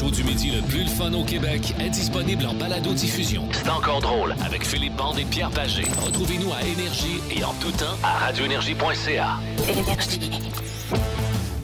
[0.00, 3.46] show du midi le plus le fun au Québec est disponible en balado-diffusion.
[3.52, 5.82] C'est encore drôle avec Philippe Bande et Pierre Pagé.
[6.02, 9.36] Retrouvez-nous à Énergie et en tout temps à radioénergie.ca.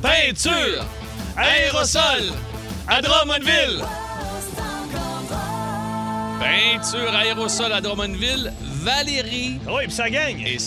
[0.02, 0.84] Peinture,
[1.34, 2.34] aérosol,
[2.88, 3.82] à Drummondville.
[6.38, 10.40] Peinture, aérosol à Drummondville, Valérie Ah Oui, puis ça gagne.
[10.46, 10.58] et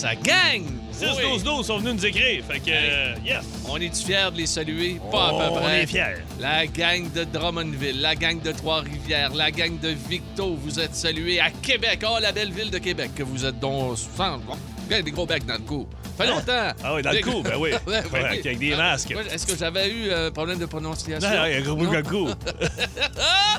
[0.99, 1.37] sa gang.
[1.37, 2.43] 6-12-12 sont venus nous écrire.
[2.45, 3.43] Fait que, euh, yes.
[3.67, 4.99] On est-tu fiers de les saluer?
[5.11, 5.83] Pas à peu On près.
[5.83, 6.23] est fiers.
[6.39, 11.39] La gang de Drummondville, la gang de Trois-Rivières, la gang de Victo, vous êtes salués
[11.39, 12.03] à Québec.
[12.05, 13.97] Oh, la belle ville de Québec que vous êtes donc...
[13.97, 14.39] sans-
[14.89, 15.87] Des gros becs dans le cou.
[16.19, 16.73] Fait longtemps.
[16.83, 17.69] Ah oui, dans le Des- cou, ben oui.
[17.87, 18.19] Ouais, Ouais, oui.
[18.43, 19.11] avec des Ah, masques.
[19.31, 21.27] Est-ce que j'avais eu un problème de prononciation?
[21.29, 22.27] Non, il y a un gros bout de coup.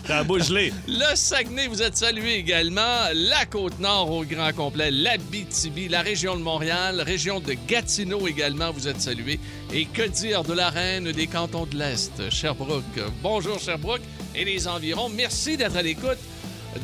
[0.07, 0.73] T'as la bouche gelée.
[0.89, 2.99] Le Saguenay, vous êtes salué également.
[3.15, 8.89] La Côte-Nord au grand complet, l'Abitibi, la région de Montréal, région de Gatineau également, vous
[8.89, 9.41] êtes salués.
[9.73, 12.85] Et que dire de la reine des cantons de l'Est, Sherbrooke?
[13.23, 14.02] Bonjour Sherbrooke
[14.35, 15.09] et les environs.
[15.09, 16.19] Merci d'être à l'écoute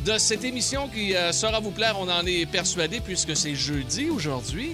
[0.05, 4.09] de cette émission qui euh, saura vous plaire, on en est persuadé, puisque c'est jeudi
[4.09, 4.71] aujourd'hui.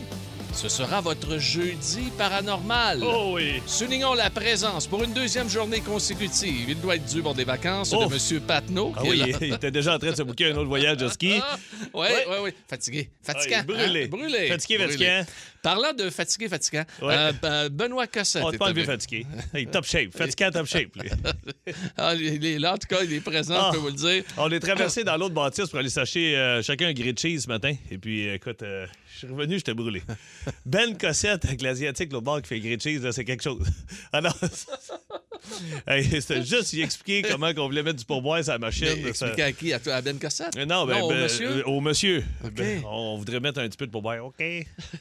[0.53, 2.99] Ce sera votre jeudi paranormal.
[3.03, 3.61] Oh oui.
[3.65, 6.69] Soulignons la présence pour une deuxième journée consécutive.
[6.69, 8.05] Il doit être dû pour des vacances Oh.
[8.07, 8.41] de M.
[8.41, 8.93] Patnaud.
[8.95, 9.25] Ah oui, là.
[9.41, 11.33] il était déjà en train de se bouquer un autre voyage de ski.
[11.93, 12.09] Ouais.
[12.27, 12.55] ouais, ouais.
[12.67, 13.09] Fatigué.
[13.21, 13.57] Fatigant.
[13.57, 14.03] Ouais, brûlé.
[14.05, 14.07] hein?
[14.09, 14.47] Brûlé.
[14.47, 15.25] Fatigué, fatigant.
[15.61, 17.13] Parlant de fatigué, fatigant, Ouais.
[17.15, 18.43] euh, ben, Benoît Cossette.
[18.43, 19.25] On te avec- fatigué.
[19.53, 20.11] Hey, top shape.
[20.17, 20.89] Fatigué, top shape.
[21.97, 23.69] Ah, il est là, en tout cas, il est présent, Ah.
[23.71, 24.23] je peux vous le dire.
[24.37, 27.47] On est traversé dans l'autre bâtisse pour aller s'acheter euh, chacun un grilled cheese ce
[27.47, 27.73] matin.
[27.91, 30.01] Et puis, euh, écoute, euh, je suis revenu, j'étais brûlé.
[30.65, 33.65] Ben Cossette avec l'Asiatique, l'autre bord qui fait grilled cheese, c'est quelque chose.
[35.87, 38.87] Hey, c'était juste lui expliquer comment on voulait mettre du pourboire sur la machine.
[39.03, 39.73] Mais ça- Expliquez à qui?
[39.73, 40.55] À, toi, à Ben Cossette?
[40.57, 41.49] Euh, Non, ben, au ben, monsieur?
[41.49, 42.23] euh, au monsieur.
[42.45, 42.53] OK.
[42.53, 44.25] Ben, on voudrait mettre un petit peu de pourboire.
[44.25, 44.41] OK?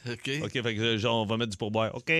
[0.09, 0.29] OK.
[0.43, 1.95] OK, fait que euh, genre, on va mettre du pourboire.
[1.95, 2.11] OK?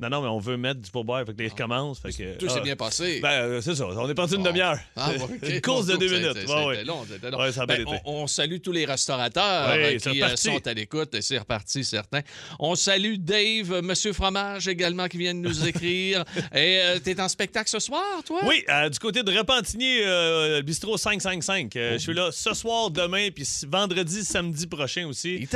[0.00, 1.24] Non, non, mais on veut mettre du pourboire.
[1.26, 1.98] Fait que là, il recommence.
[2.00, 3.20] Fait que, Tout s'est ah, bien passé.
[3.20, 3.86] Ben, euh, c'est ça.
[3.86, 4.50] On est parti une Bon.
[4.50, 4.78] demi-heure.
[4.96, 5.10] Ah.
[5.42, 6.36] Une course de deux minutes.
[6.36, 7.04] été long.
[7.38, 7.90] Ouais, ça a Ben, été.
[8.04, 11.20] on, on salue tous les restaurateurs euh, qui euh, sont à l'écoute.
[11.20, 12.20] C'est reparti, certains.
[12.58, 16.24] On salue Dave, Monsieur Fromage également, qui vient de nous écrire.
[16.54, 18.40] Et euh, t'es en spectacle ce soir, toi?
[18.44, 21.74] Oui, euh, du côté de Repentigny, euh, bistrot 555.
[21.76, 25.36] Euh, Je suis là ce soir, demain, puis vendredi, samedi prochain aussi.
[25.36, 25.48] Il.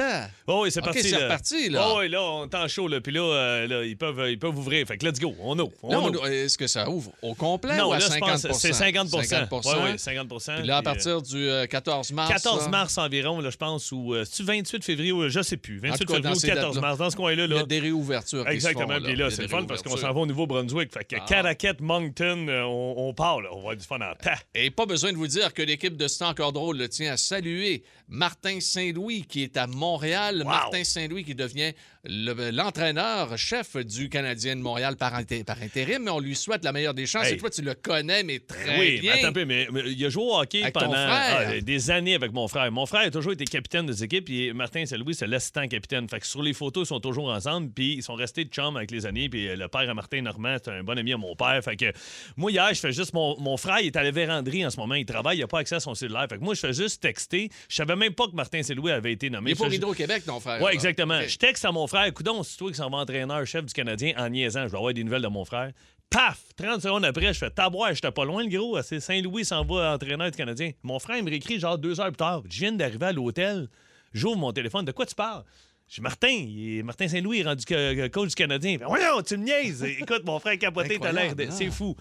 [0.47, 1.03] Oh, oui, c'est OK, parti.
[1.03, 1.87] c'est reparti, là.
[1.89, 3.01] Oh, oui, là, on est en chaud, là.
[3.01, 4.87] Puis là, là, ils, peuvent, ils peuvent ouvrir.
[4.87, 5.35] Fait que let's go.
[5.41, 5.71] On ouvre.
[5.83, 6.27] On ouvre.
[6.27, 8.73] Est-ce que ça ouvre au complet Non, ou à là, 50 je pense que c'est
[8.73, 12.31] 50 50 Oui, oui, 50 Puis là, à euh, partir du euh, 14 mars.
[12.31, 15.57] 14 là, mars environ, là, je pense, ou euh, c'est-tu 28 février, ou je sais
[15.57, 15.79] plus.
[15.79, 16.81] 28 tout cas, février ou ces 14 dates-là.
[16.81, 17.45] mars, dans ce coin-là.
[17.45, 18.49] Il y a des réouvertures.
[18.49, 18.95] Exactement.
[18.95, 20.93] font, Puis là, c'est le fun parce qu'on s'en va au Nouveau-Brunswick.
[20.93, 21.25] Fait que Ah.
[21.27, 23.51] Caracat, Moncton, euh, on, on part, là.
[23.53, 24.39] On va avoir du fun en tas.
[24.55, 27.17] Et pas besoin de vous dire que l'équipe de C'est encore drôle le tient à
[27.17, 30.43] saluer Martin Saint-Louis qui est à Montréal.
[30.45, 31.73] Martin Saint-Louis qui devient
[32.05, 36.65] le- l'entraîneur, chef du Canadien de Montréal par, inté- par intérim, mais on lui souhaite
[36.65, 37.27] la meilleure des chances.
[37.27, 37.35] Hey.
[37.35, 39.15] Et toi, tu le connais, mais très Oui, bien.
[39.15, 42.15] attends un peu, mais, mais il a joué au hockey Avec pendant ah, des années
[42.15, 42.71] avec mon frère.
[42.73, 46.09] Mon frère a toujours été capitaine des équipes, et Martin Saint-Louis, c'est l'assistant capitaine.
[46.09, 48.77] Fait que sur les photos, ils sont toujours ensemble, puis ils sont restés de chum
[48.77, 49.29] avec les années.
[49.29, 51.61] Puis euh, le père à Martin Normand, c'est un bon ami à mon père.
[51.63, 51.93] Fait que
[52.37, 53.13] moi, hier, je fais juste.
[53.13, 55.49] Mon, mon frère, il est à la véranderie en ce moment, il travaille, il n'a
[55.49, 56.27] pas accès à son cellulaire.
[56.31, 57.51] Fait que moi, je fais juste texter.
[57.69, 59.51] Je savais même pas que Martin Saint-Louis avait été nommé.
[59.51, 60.63] Il est pour Hydro-Québec, ton frère.
[60.63, 61.21] oui, exactement.
[61.27, 64.29] Je texte à mon frère, écoute, c'est toi qui s'en va entraîneur-chef du Canadien en
[64.31, 64.63] niaisant.
[64.67, 65.73] Je vais avoir des nouvelles de mon frère.
[66.09, 66.41] Paf!
[66.57, 68.81] 30 secondes après, je fais taboire, j'étais pas loin, le gros.
[68.83, 70.73] C'est Saint-Louis s'en va entraîneur du Canadien.
[70.83, 72.43] Mon frère, il me réécrit genre deux heures plus tard.
[72.51, 73.69] Je viens d'arriver à l'hôtel.
[74.13, 74.85] J'ouvre mon téléphone.
[74.85, 75.45] De quoi tu parles?
[75.89, 77.65] Je dis, Martin, il Martin Saint-Louis est rendu
[78.11, 78.77] coach du Canadien.
[78.79, 79.83] Ben, voyons, tu me niaises.
[80.01, 81.71] Écoute, mon frère capoté, t'as l'air de- C'est hein?
[81.71, 81.97] fou.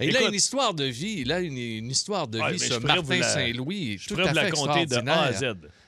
[0.00, 1.16] Et il a Écoute, une histoire de vie.
[1.20, 3.98] Il a une, une histoire de vie, ce je pourrais vous Martin la- Saint-Louis.
[3.98, 5.32] je Tout pourrais à vous la fait compter de A à.
[5.32, 5.44] Z.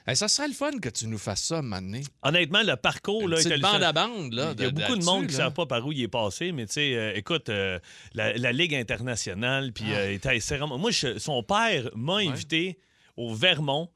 [0.07, 2.01] Eh, ça serait le fun que tu nous fasses ça, maintenant.
[2.23, 4.53] Honnêtement, le parcours, là, est bande à bande, là.
[4.59, 6.09] Il y a de- beaucoup de monde qui ne savent pas par où il est
[6.09, 7.79] passé, mais tu sais, euh, écoute, euh,
[8.13, 9.97] la, la Ligue internationale, puis Ah.
[9.97, 12.79] euh, Moi, je- son père m'a invité
[13.17, 13.89] au Vermont.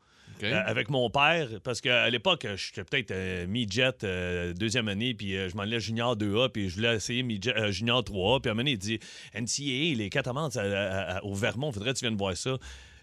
[0.52, 5.32] Euh, avec mon père, parce qu'à l'époque, j'étais peut-être euh, mi-jet euh, deuxième année, puis
[5.32, 7.24] je m'en allais junior 2A, puis je voulais essayer
[7.70, 9.00] junior 3A, puis à un moment donné, il dit
[9.34, 10.50] NCAA, les Catamarans
[11.24, 12.56] au Vermont, faudrait que tu viennes voir ça.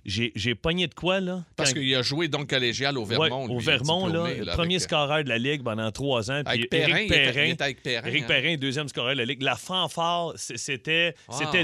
[0.05, 1.43] J'ai pogné de quoi, là?
[1.55, 3.47] Parce qu'il a joué donc collégial au Vermont.
[3.47, 6.41] Ouais, au Vermont, là, diplômé, là, premier avec, scoreur de la Ligue pendant trois ans.
[6.45, 7.43] Avec puis Perrin, Éric Perrin.
[7.45, 8.27] il était avec Perrin, Éric hein.
[8.27, 9.41] Perrin, deuxième scoreur de la Ligue.
[9.41, 11.15] La fanfare, c- c'était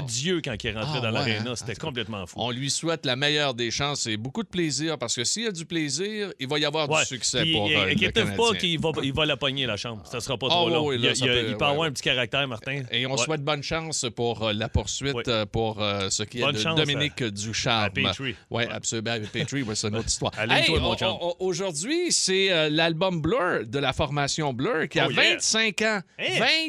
[0.06, 1.50] Dieu quand il est rentré Ah, dans ouais, l'aréna.
[1.52, 1.54] hein?
[1.56, 2.34] C'était complètement fou.
[2.38, 5.46] On lui souhaite la meilleure des chances et beaucoup de plaisir parce que s'il y
[5.46, 7.00] a du plaisir, il va y avoir Ouais.
[7.02, 9.66] du succès Puis, pour euh, euh, le Inquiétez-vous pas qu'il va, il va la pogner,
[9.66, 10.02] la chambre.
[10.06, 10.86] Ça sera pas Ah, trop oui, long.
[10.88, 12.82] oui, il, là, il- ça peut- il peut ouais, avoir un petit caractère, Martin.
[12.90, 16.52] Et on souhaite bonne chance pour euh, la poursuite euh, pour euh, ce qui est
[16.52, 17.92] de Dominique Ducharme.
[18.32, 18.44] Petrie.
[18.50, 19.10] Oui, absolument.
[19.12, 20.32] Avec Petrie, ouais, c'est une autre histoire.
[20.36, 21.08] Allez-toi, mon on- chum.
[21.20, 25.34] on- Aujourd'hui, c'est euh, l'album Blur de la formation Blur qui a Oh, yeah.
[25.34, 26.00] 25 ans.
[26.18, 26.24] Hein?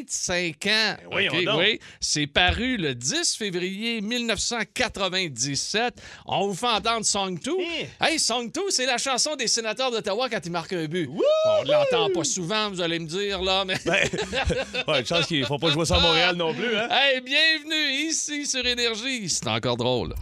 [0.08, 0.96] 25 ans.
[1.10, 1.58] voyons OK, donc.
[1.60, 1.78] oui.
[2.00, 6.00] C'est paru le 10 février 1997.
[6.26, 7.50] On vous fait entendre Song 2.
[7.52, 7.86] Hein?
[8.06, 11.08] Hey, Song 2, c'est la chanson des sénateurs d'Ottawa quand ils marquent un but.
[11.46, 13.74] On l'entend pas souvent, vous allez me dire, là, mais...
[13.84, 14.08] Ben,
[14.88, 16.88] ouais, chance qu'il ne faut pas jouer ça à Montréal non plus, hein?
[16.90, 19.28] Hey, bienvenue ici sur Énergie.
[19.28, 20.14] C'est encore drôle.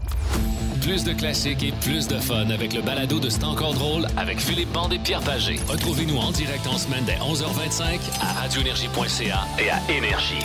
[0.83, 4.41] Plus de classiques et plus de fun avec le balado de C'est encore drôle avec
[4.41, 5.57] Philippe Bande et Pierre Pagé.
[5.69, 10.43] Retrouvez-nous en direct en semaine dès 11h25 à radioénergie.ca et à Énergie.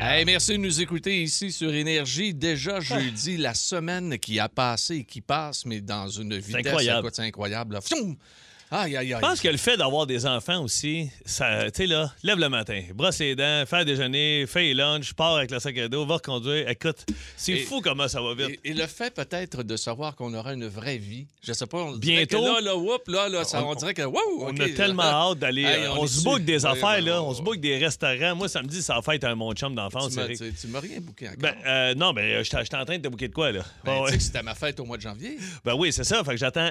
[0.00, 2.32] Hey, merci de nous écouter ici sur Énergie.
[2.32, 7.10] Déjà jeudi, la semaine qui a passé et qui passe, mais dans une vitesse incroyable.
[7.12, 7.74] c'est incroyable.
[7.74, 7.80] là.
[8.70, 9.20] Aïe, aïe, aïe.
[9.22, 12.48] Je pense que le fait d'avoir des enfants aussi, ça, tu sais là, lève le
[12.48, 16.04] matin, brosse les dents, faire déjeuner, fais les lunch, pars avec le sac à dos,
[16.06, 16.68] va reconduire.
[16.68, 17.04] Écoute,
[17.36, 18.58] c'est fou comment ça va vite.
[18.64, 21.78] Et, et le fait peut-être de savoir qu'on aura une vraie vie, je sais pas,
[21.78, 22.40] on Bientôt.
[22.40, 25.02] que là, là, whoop, là, là, ça, on, On- dirait que, wow, On a tellement
[25.30, 25.64] hâte d'aller.
[25.66, 27.20] Euh, on on se book des affaires, ouais, là.
[27.22, 28.34] ouais, On se book des restaurants.
[28.34, 31.38] Moi, samedi, ça va fête à mon chum d'enfance, Tu m'as- rien bouqué encore.
[31.38, 33.62] Ben, euh, non, ben, j'étais j'étais en train de te booker de quoi, là?
[33.84, 35.38] Ben, tu sais que c'était ma fête au mois de janvier.
[35.64, 36.24] Ben oui, c'est ça.
[36.24, 36.70] Fait que j'attends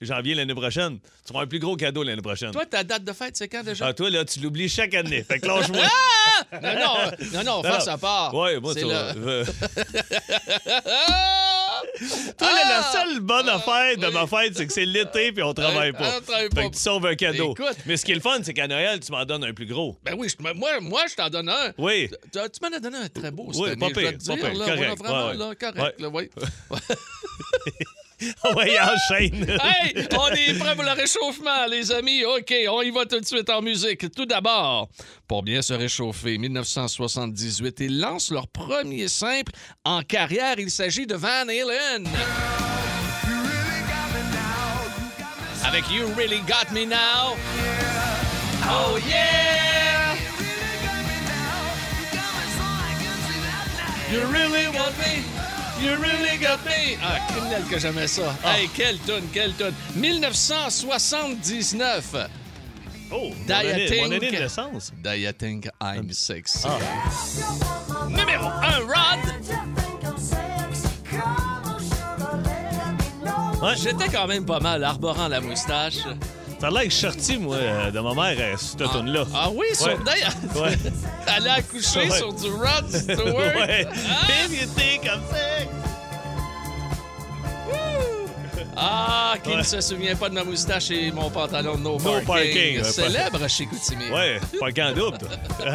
[0.00, 0.98] janvier l'année prochaine.
[1.26, 2.52] Tu vas un plus gros cadeau l'année prochaine.
[2.52, 3.86] Toi, ta date de fête, c'est quand déjà?
[3.88, 5.24] Ah, toi, là, tu l'oublies chaque année.
[5.24, 5.82] Fait que lâche-moi.
[6.62, 8.32] Non, non, non, non, face à part.
[8.34, 9.44] Ouais, moi, tu le-
[10.86, 11.82] Ah!
[12.38, 12.92] Toi, là, la Ah!
[12.92, 14.12] seule bonne Ah, affaire de oui.
[14.12, 16.16] ma fête, c'est que c'est l'été puis on travaille pas.
[16.18, 16.68] on travaille Fait pas.
[16.68, 17.52] que tu sauves un cadeau.
[17.52, 17.76] Écoute.
[17.86, 19.96] Mais ce qui est le fun, c'est qu'à Noël, tu m'en donnes un plus gros.
[20.04, 21.72] Ben oui, je- moi, moi, je t'en donne un.
[21.78, 22.08] Oui.
[22.32, 24.64] Tu, tu m'en as donné un très beau cette Oui, année, pas pire, pas là,
[24.64, 25.56] correct, vraiment, ouais, là, ouais.
[25.56, 26.30] correct, là, oui.
[28.56, 29.46] ouais, enchaîne.
[29.62, 32.24] hey, on est prêt pour le réchauffement, les amis.
[32.24, 34.10] OK, on y va tout de suite en musique.
[34.12, 34.88] Tout d'abord,
[35.28, 39.52] pour bien se réchauffer, 1978, ils lancent leur premier simple
[39.84, 40.54] en carrière.
[40.58, 42.08] Il s'agit de Van Halen.
[45.64, 47.36] Avec You Really Got Me Now.
[48.68, 50.14] Oh yeah!
[54.10, 55.35] You really got me.
[55.80, 56.96] You really got me.
[57.02, 58.34] Ah, criminel que j'aimais ça.
[58.44, 59.72] Hey, quelle tune, quelle tune.
[59.94, 62.28] 1979.
[63.12, 64.92] Oh, mon mon année de naissance.
[65.02, 66.66] Do you think I'm sexy?
[66.66, 66.78] Ah.
[68.08, 69.20] Numéro 1, Rod.
[73.62, 73.76] Ouais.
[73.76, 75.98] J'étais quand même pas mal arborant la moustache.
[76.66, 79.24] Ça a l'air que je suis sorti, moi, euh, de ma mère, euh, cette automne-là.
[79.32, 79.96] Ah oui, sur Ouais.
[80.04, 80.76] d'ailleurs, Ouais.
[81.36, 82.10] Elle a accouché Ouais.
[82.18, 83.18] sur du Rod Stewart.
[83.36, 83.86] ouais.
[83.86, 84.26] Ah!
[84.44, 85.68] If you think I'm sick.
[88.76, 92.20] Ah, qui ne se souvient pas de ma moustache et mon pantalon de no, No
[92.26, 94.10] parking, Célèbre chez Coutimi.
[94.10, 95.18] Ouais, pas qu'en double?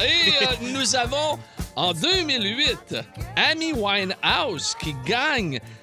[0.00, 1.38] Et euh, nous avons
[1.76, 2.94] en 2008
[3.50, 5.60] Amy Winehouse qui gagne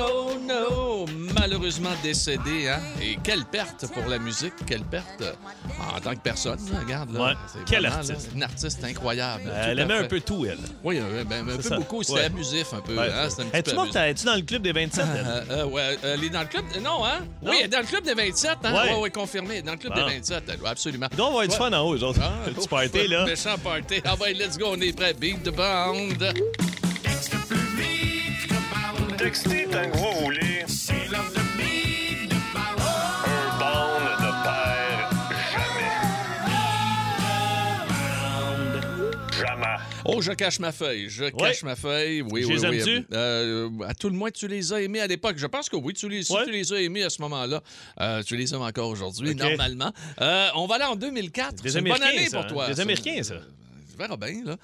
[0.00, 1.06] no, no.
[1.38, 2.80] Malheureusement décédé, hein?
[3.02, 5.32] Et quelle perte pour la musique, quelle perte euh,
[5.96, 6.58] en tant que personne.
[6.84, 7.20] regarde, là.
[7.20, 7.32] Ouais.
[7.66, 8.26] Quel vraiment, artiste.
[8.28, 9.44] là, Une artiste incroyable.
[9.46, 10.58] Euh, Elle aimait un peu tout, elle.
[10.84, 11.76] Oui, euh, ben, un peu ça.
[11.76, 12.02] beaucoup.
[12.02, 12.24] C'était Ouais.
[12.26, 12.96] abusif un peu.
[12.96, 13.08] Ouais.
[13.12, 15.04] hein, un petit Es-tu dans le club des 27?
[15.16, 15.26] elle?
[15.50, 16.64] Euh, ouais, elle est dans le club.
[16.82, 17.20] Non, hein?
[17.42, 17.50] Non?
[17.50, 18.72] Oui, elle est dans le club des 27, hein?
[18.72, 18.92] Ouais.
[18.94, 19.62] Oui, oui, confirmé.
[19.62, 20.06] Dans le club Bon.
[20.06, 21.08] des 27, elle, absolument.
[21.16, 21.56] Doit avoir du Ouais.
[21.56, 22.20] fun en haut, autres.
[22.22, 23.24] Ah, petit party, là.
[23.24, 24.00] Méchant party.
[24.04, 25.14] Ah ouais, let's go, on est prêt.
[25.14, 26.08] Beat the band.
[29.20, 30.62] Textez tant que vous voulez.
[30.62, 31.12] Un
[33.58, 35.12] bond ne perd
[35.52, 35.92] jamais.
[39.38, 39.76] Jamais.
[40.06, 41.08] Oh, je cache ma feuille.
[41.10, 42.22] Je cache ma feuille.
[42.22, 42.78] Oui, Je oui, les oui.
[42.78, 43.06] aimes-tu?
[43.12, 45.36] Euh, à tout le moins, tu les as aimés à l'époque.
[45.36, 46.44] Je pense que oui, tu les, si Ouais.
[46.46, 47.60] tu les as aimés à ce moment-là.
[48.00, 49.36] Euh, tu les aimes encore aujourd'hui, OK.
[49.36, 49.92] normalement.
[50.22, 51.62] Euh, on va aller en 2004.
[51.62, 52.48] Des C'est une bonne Américains, année ça, pour hein?
[52.66, 52.68] toi.
[52.74, 52.80] Des.
[52.80, 53.34] Américains, ça.
[54.00, 54.56] Tu verras bien, là.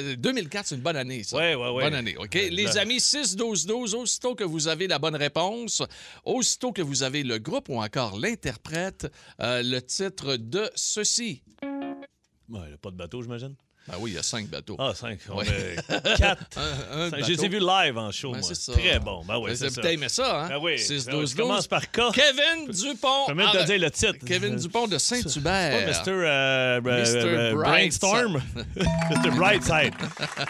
[0.00, 1.36] Euh, 2004, c'est une bonne année, ça.
[1.36, 1.84] Ouais, ouais, ouais.
[1.84, 2.36] Bonne année, OK?
[2.36, 2.80] Euh, Les là.
[2.82, 5.82] amis, 6-12-12, aussitôt que vous avez la bonne réponse,
[6.24, 9.06] aussitôt que vous avez le groupe ou encore l'interprète,
[9.40, 11.42] euh, le titre de ceci.
[11.62, 13.54] Ouais, il a pas de bateau, j'imagine?
[13.88, 14.76] Ben oui, il y a cinq bateaux.
[14.78, 15.20] Ah, cinq.
[15.30, 15.46] On Ouais.
[15.46, 16.42] est quatre.
[16.56, 17.22] Un- un.
[17.22, 18.54] Je les ai vus live en show, Ben, moi.
[18.54, 18.72] ça.
[18.72, 19.24] Très bon.
[19.24, 19.92] Ben oui, c'est ça.
[19.92, 20.48] Aimé ça, hein?
[20.48, 20.78] Ben oui.
[20.78, 22.00] 6 Ben oui, 12 Je commence par K.
[22.12, 23.24] Kevin Dupont.
[23.28, 24.24] Je peux même te dire le titre.
[24.26, 25.84] Kevin Dupont de Saint-Hubert.
[25.84, 26.10] pas Mr.
[26.10, 27.54] euh, Mr.
[27.54, 28.42] Brainstorm.
[28.76, 29.30] Mr.
[29.36, 29.94] Brightside.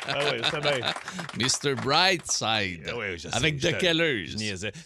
[0.08, 0.92] ah oui, c'est bien.
[1.38, 1.74] Mr.
[1.82, 2.82] Brightside.
[2.88, 4.26] Ah oui, je sais, avec The Kellers.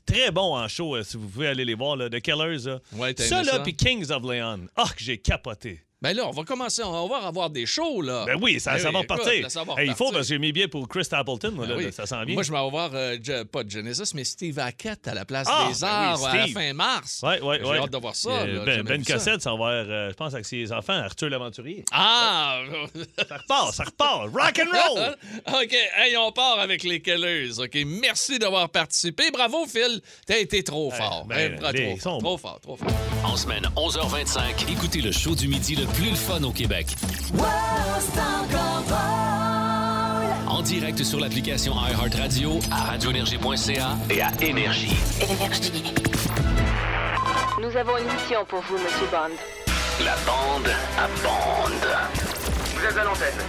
[0.07, 2.66] Très bon en show, euh, si vous pouvez aller les voir, là, The Killers.
[2.66, 2.78] là.
[2.95, 4.66] Ouais, t'as ça, aimé là, puis Kings of Leon.
[4.76, 5.80] Ah, que j'ai capoté.
[6.02, 8.25] Ben là, on va commencer, on va avoir des shows, là.
[8.26, 9.42] Ben oui, ça, Ben ça oui, va écoute, repartir.
[9.42, 11.66] là, ça va Hey, il faut, parce que j'ai mis bien pour Chris Appleton, moi,
[11.66, 11.85] Ben là, oui.
[11.85, 12.35] là, ça sent bien.
[12.35, 15.69] Moi, je vais avoir, euh, Je- pas Genesis, mais Steve Hackett à la place Ah,
[15.71, 17.21] des ben oui, Arts à la fin mars.
[17.23, 18.30] Ouais, ouais, J'ai hâte de voir ça.
[18.30, 18.64] Euh, là.
[18.64, 19.04] ben, ben.
[19.04, 21.85] Cossette, ça va voir, euh, je pense, avec ses enfants, Arthur l'aventurier.
[21.92, 22.61] Ah!
[23.28, 24.23] Ça repart, ça repart.
[24.33, 25.16] Rock and roll!
[25.62, 27.59] OK, hey, on part avec les Kellers.
[27.59, 29.30] OK, merci d'avoir participé.
[29.30, 30.00] Bravo, Phil.
[30.26, 31.26] T'as été trop fort.
[31.28, 32.88] ben, Hey, trop, les- trop, ils sont trop fort, trop fort.
[33.23, 36.97] En semaine 11h25, écoutez le show du midi le plus le fun au Québec.
[40.47, 44.97] En direct sur l'application iHeartRadio, à radioénergie.ca et à Énergie.
[47.61, 49.35] Nous avons une mission pour vous, Monsieur Bond.
[50.05, 51.73] La bande à bande.
[52.75, 53.41] Vous êtes à l'antenne.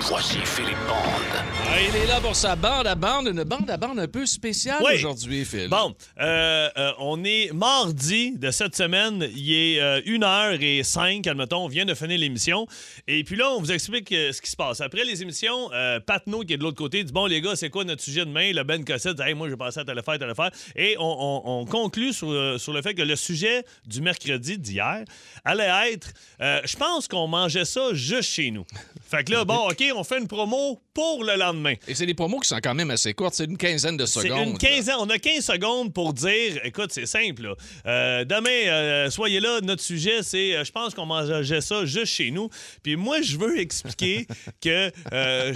[0.00, 1.63] Voici Philippe Bande.
[1.76, 4.26] Ah, il est là pour sa bande à bande, une bande à bande un peu
[4.26, 4.94] spéciale Oui.
[4.94, 5.66] aujourd'hui, Phil.
[5.68, 9.28] Bon, euh, euh, on est mardi de cette semaine.
[9.34, 11.64] Il est euh, 1h05, admettons.
[11.64, 12.68] On vient de finir l'émission.
[13.08, 14.80] Et puis là, on vous explique euh, ce qui se passe.
[14.82, 17.70] Après les émissions, euh, Patno, qui est de l'autre côté, dit Bon, les gars, c'est
[17.70, 20.16] quoi notre sujet demain Le Ben Cossette dit Hey, moi, j'ai passé à telle affaire,
[20.18, 20.50] telle affaire.
[20.76, 24.58] Et on, on- on conclut sur, euh, sur le fait que le sujet du mercredi
[24.58, 25.02] d'hier
[25.44, 28.64] allait être euh, Je pense qu'on mangeait ça juste chez nous.
[29.10, 31.63] Fait que là, bon, OK, on fait une promo pour le lendemain.
[31.88, 33.34] Et c'est des promos qui sont quand même assez courtes.
[33.34, 34.48] C'est une quinzaine de secondes.
[34.48, 34.96] une quinzaine.
[35.00, 37.42] On a 15 secondes pour dire, écoute, c'est simple.
[37.42, 37.54] là.
[37.86, 39.60] Euh, demain, euh, soyez là.
[39.62, 42.48] Notre sujet, c'est, euh, je pense qu'on mangeait ça juste chez nous.
[42.82, 44.26] Puis moi, je veux expliquer
[44.62, 44.90] que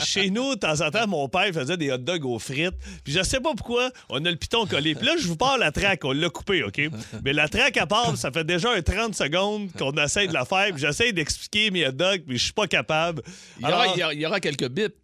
[0.04, 2.74] chez nous, de temps en temps, mon père faisait des hot dogs aux frites.
[3.04, 4.94] Puis je sais pas pourquoi, on a le piton collé.
[4.94, 6.04] Puis là, je vous parle la traque.
[6.04, 6.80] On l'a coupé, OK?
[7.24, 10.44] Mais la traque à part, ça fait déjà un 30 secondes qu'on essaie de la
[10.44, 10.68] faire.
[10.72, 13.22] Puis j'essaie d'expliquer mes hot dogs, mais je suis pas capable.
[13.58, 14.94] Il y, aura, Alors- il y aura- il y aura quelques bips.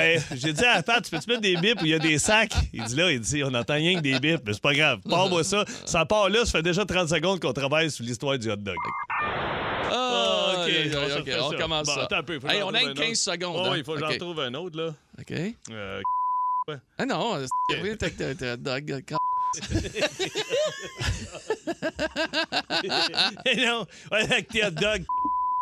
[0.00, 2.18] Ben, j'ai dit à Pat, tu peux-tu mettre des bips où il y a des
[2.18, 2.52] sacs?
[2.72, 5.00] Il dit là, il dit, on entend rien que des bips, mais c'est pas grave.
[5.08, 5.64] Pars-moi ça.
[5.84, 8.76] Ça part là, ça fait déjà 30 secondes qu'on travaille sur l'histoire du hot dog.
[9.92, 10.70] Ah, OK,
[11.40, 12.02] on commence Bon, ça.
[12.04, 13.56] attends un peu, faut que Hey, j'en on a une un 15 secondes.
[13.58, 13.74] Oh, hein.
[13.76, 14.94] il faut que j'en trouve un autre, là.
[15.18, 15.32] OK.
[15.72, 16.00] Euh,
[16.98, 18.56] Ah non, c'est t'as-
[23.56, 25.04] non, avec tes hot dogs.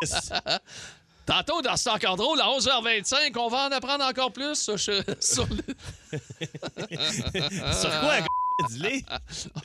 [1.29, 4.79] Tantôt, dans C'est encore drôle, à 11h25, on va en apprendre encore plus sur,
[5.21, 5.63] sur le-
[7.75, 8.15] Sur quoi,
[8.71, 9.05] dis-les?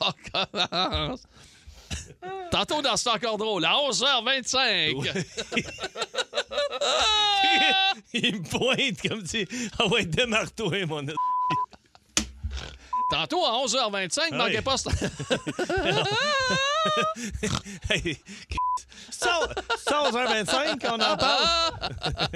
[0.02, 1.22] On commence.
[2.52, 5.24] Tantôt, dans C'est encore drôle, à 11h25.
[8.14, 9.48] Il me pointe comme si.
[9.80, 11.06] Ah ouais, démarre-toi, mon.
[13.10, 14.38] Tantôt, à 11h25, Ouais.
[14.38, 14.76] manquez pas...
[17.90, 18.18] Hey,
[20.04, 21.46] 11h25 qu'on en parle?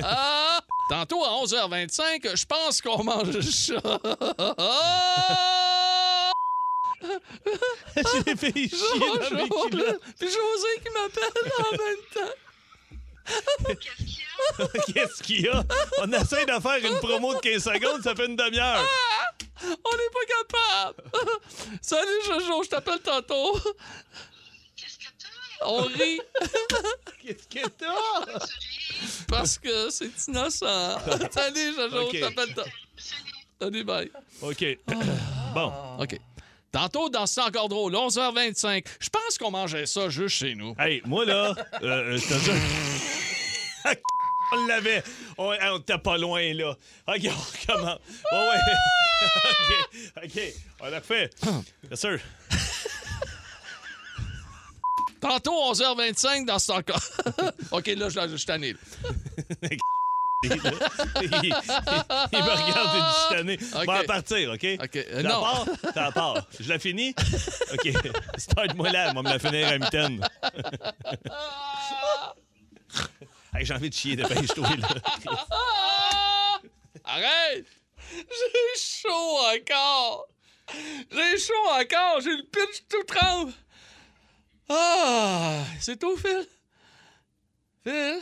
[0.03, 0.60] Ah!
[0.89, 3.75] Tantôt, à 11h25, je pense qu'on mange ça.
[7.96, 10.01] Je l'ai fait chier dans mes culottes.
[10.17, 12.36] Puis José qui m'appelle en même temps.
[14.94, 15.63] Qu'est-ce qu'il y a?
[16.00, 18.86] On essaie de faire une promo de 15 secondes, ça fait une demi-heure.
[19.63, 21.03] On n'est pas capable.
[21.82, 23.60] Salut Jojo, je t'appelle tantôt.
[25.64, 26.20] On rit
[27.22, 28.46] Qu'est-ce que t'as?
[29.28, 31.00] parce que c'est innocent.
[31.32, 32.16] Salut Jojo, Ok.
[32.16, 32.70] je t'appelle tantôt.
[33.60, 34.12] Salut, bye.
[34.42, 34.66] OK.
[35.54, 35.74] Bon.
[36.00, 36.20] OK.
[36.72, 38.86] Tantôt, dans C'est encore drôle, 11h25.
[39.00, 40.76] Je pense qu'on mangeait ça juste chez nous.
[40.78, 42.54] Hey, moi, là, euh, je te jure...
[44.54, 45.04] On l'avait.
[45.38, 46.70] On, hey, on était pas loin, là.
[47.08, 48.00] OK, on recommence.
[48.32, 50.24] Oh, ouais.
[50.24, 50.42] OK, OK.
[50.80, 51.36] On l'a fait.
[51.84, 52.20] Bien sûr.
[55.22, 57.02] Tantôt, 11h25, dans C'est encore...
[57.72, 58.74] OK, là, je je tanné.
[58.74, 58.80] là.
[60.44, 60.52] il,
[61.24, 61.56] il-
[62.32, 63.58] il me regarde une chitanée.
[63.76, 63.86] OK.
[63.88, 64.66] Va en partir, OK?
[64.84, 65.42] OK, euh, Je la non.
[65.42, 65.66] pars?
[65.96, 66.48] T'en pars.
[66.60, 67.16] Je la finis?
[67.74, 67.92] OK.
[68.38, 70.24] Start-moi là, on va me la finir à mitaine.
[73.56, 74.88] hey, j'ai envie de chier, dépêche-toi, là.
[75.52, 76.60] Ah!
[77.04, 77.66] Arrête!
[78.12, 80.28] J'ai chaud encore!
[81.12, 82.22] J'ai chaud encore!
[82.22, 83.54] J'ai le pitch tout tremble!
[84.70, 85.64] Ah!
[85.80, 86.46] C'est tout, Phil?
[87.86, 88.20] Phil?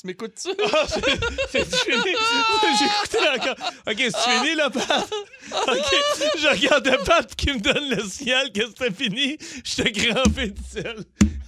[0.00, 0.48] Tu m'écoutes-tu?
[0.72, 2.02] Ah, c'est- fini?
[2.78, 3.56] J'ai écouté encore.
[3.86, 5.08] OK, c'est fini, là, Pat?
[5.52, 5.94] OK,
[6.38, 9.36] je regarde Pat qui me donne le signal que c'était fini.
[9.62, 11.04] J'étais crampé de seul.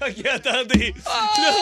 [0.06, 0.94] OK, attendez.
[1.06, 1.54] Là,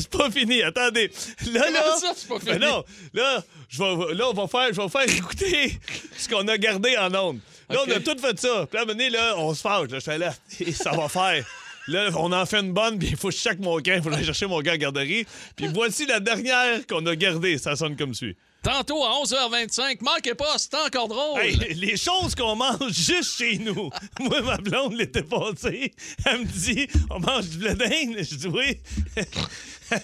[0.00, 0.62] c'est pas fini.
[0.62, 1.12] Attendez.
[1.52, 1.96] Là, là...
[2.00, 2.66] Ça, c'est pas Ben fini?
[2.66, 5.78] non, là, je vais, là, on va faire, je vais faire écouter
[6.18, 7.40] ce qu'on a gardé en ondes.
[7.68, 8.66] Là, on a tout fait ça.
[8.66, 9.90] Puis là, à un moment donné, là, on se fâche.
[9.90, 11.44] Là, je fais là, et ça va faire.
[11.88, 14.12] Là, on en fait une bonne, puis il faut que je check mon il faut
[14.12, 15.26] aller chercher mon gars à garderie.
[15.56, 17.58] Puis voici la dernière qu'on a gardée.
[17.58, 18.36] Ça sonne comme suit.
[18.62, 21.40] Tantôt à 11h25, manquez pas, c'est encore drôle!
[21.40, 23.90] Hey, les choses qu'on mange juste chez nous.
[24.20, 25.92] Moi, ma blonde l'était passée.
[26.24, 28.18] Elle me dit, on mange du blé d'Inde.
[28.18, 28.80] Je dis oui.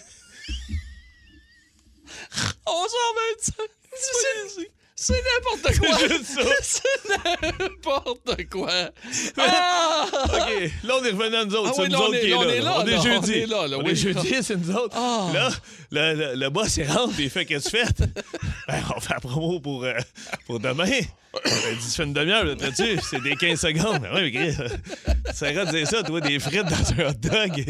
[2.67, 3.53] 11h25.
[5.01, 5.97] C'est- n'importe quoi.
[5.97, 6.43] C'est juste ça.
[6.63, 8.73] C'est n'importe quoi.
[9.39, 10.07] Ah!
[10.25, 11.69] OK, là, on est revenu à nous autres.
[11.71, 12.43] Ah c'est oui, nous on autres est- qui est là, là.
[12.45, 12.65] on est là.
[12.65, 13.31] là, On est jeudi.
[13.31, 13.91] on est là, là, On oui.
[13.93, 14.97] est jeudi, c'est nous autres.
[14.97, 15.29] Ah.
[15.33, 15.51] Là,
[15.93, 18.05] le, le, le boss, il rentre et il fait Qu'est-ce que tu fais?
[18.69, 19.95] Ben, On fait la promo pour, euh,
[20.47, 20.91] pour demain.
[21.45, 23.99] Il dit Tu fais une demi-heure, tu C'est des 15 secondes.
[24.01, 27.65] Ben, oui, mais de dire ça, toi, des frites dans un hot dog.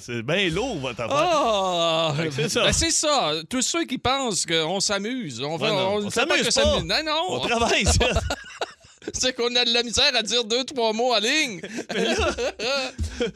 [0.00, 1.16] C'est bien lourd, votre affaire.
[1.16, 2.14] Ah!
[2.22, 2.64] Que c'est ça.
[2.64, 3.32] Ben, c'est ça.
[3.48, 5.40] Tous ceux qui pensent qu'on s'amuse.
[5.42, 6.84] On, fait- Ouais, non, on on s'amuse s'amuser.
[7.04, 7.40] Non, On non.
[7.46, 7.92] travaille, ça.
[9.14, 11.60] C'est qu'on a de la misère à dire deux, trois mots en ligne.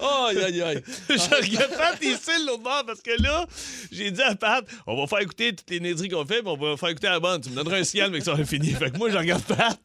[0.00, 0.82] aïe, aïe, aïe.
[1.08, 3.46] je regarde Pat ici l'autre bord parce que là,
[3.92, 6.56] j'ai dit à Pat, on va faire écouter toutes les niaiseries qu'on fait, puis on
[6.56, 7.42] va faire écouter à la bande.
[7.44, 8.70] Tu me donneras un signal, mais que ça va fini.
[8.72, 9.78] Fait que moi, je regarde Pat.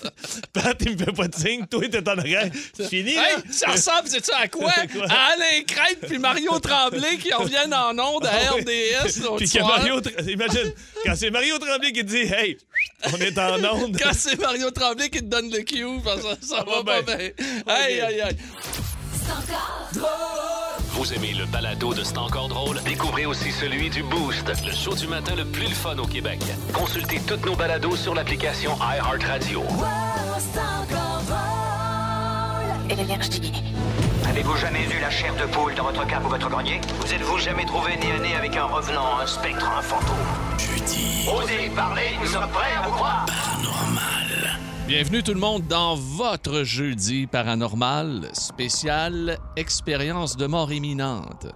[0.53, 1.65] Pat, il me fait pas de signe.
[1.67, 2.49] Toi, t'es en arrière.
[2.75, 3.21] C'est fini, là?
[3.29, 4.71] Hey, ça ressemble, c'est ça à quoi?
[4.91, 5.05] Quoi?
[5.09, 8.53] À Alain Crête puis Mario Tremblay qui reviennent en ondes à Ah.
[8.53, 9.59] RDS Puis que.
[9.59, 10.73] Mario, imagine,
[11.05, 12.57] quand c'est Mario Tremblay qui te dit, hey,
[13.13, 13.97] on est en onde.
[14.01, 16.83] Quand c'est Mario Tremblay qui te donne le cue, parce que ça, ça va va
[16.83, 17.15] pas bien.
[17.15, 17.29] bien.
[17.67, 18.37] Aïe, aïe, aïe.
[20.93, 22.81] Vous aimez le balado de C'est encore drôle?
[22.83, 26.39] Découvrez aussi celui du Boost, le show du matin le plus le fun au Québec.
[26.73, 29.63] Consultez toutes nos balados sur l'application iHeartRadio.
[34.27, 36.81] Avez-vous jamais vu la chair de poule dans votre cave ou votre grenier?
[36.99, 40.17] Vous êtes-vous jamais trouvé nez à nez avec un revenant, un spectre, un fantôme?
[40.57, 41.27] Jeudi.
[41.33, 43.25] Osez parler, nous sommes prêts à vous croire
[44.93, 51.47] Bienvenue tout le monde dans votre jeudi paranormal spécial expérience de mort imminente.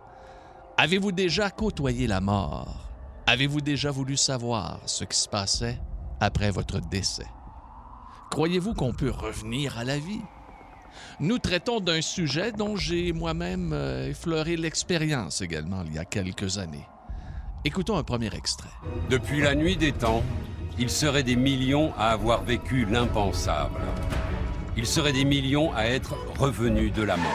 [0.78, 2.90] Avez-vous déjà côtoyé la mort?
[3.28, 5.78] Avez-vous déjà voulu savoir ce qui se passait
[6.22, 7.28] après votre décès?
[8.32, 10.22] Croyez-vous qu'on peut revenir à la vie?
[11.20, 16.58] Nous traitons d'un sujet dont j'ai moi-même euh, effleuré l'expérience également il y a quelques
[16.58, 16.88] années.
[17.66, 18.70] Écoutons un premier extrait.
[19.10, 20.24] Depuis la nuit des temps,
[20.78, 23.80] il serait des millions à avoir vécu l'impensable.
[24.78, 27.26] Il serait des millions à être revenus de la mort.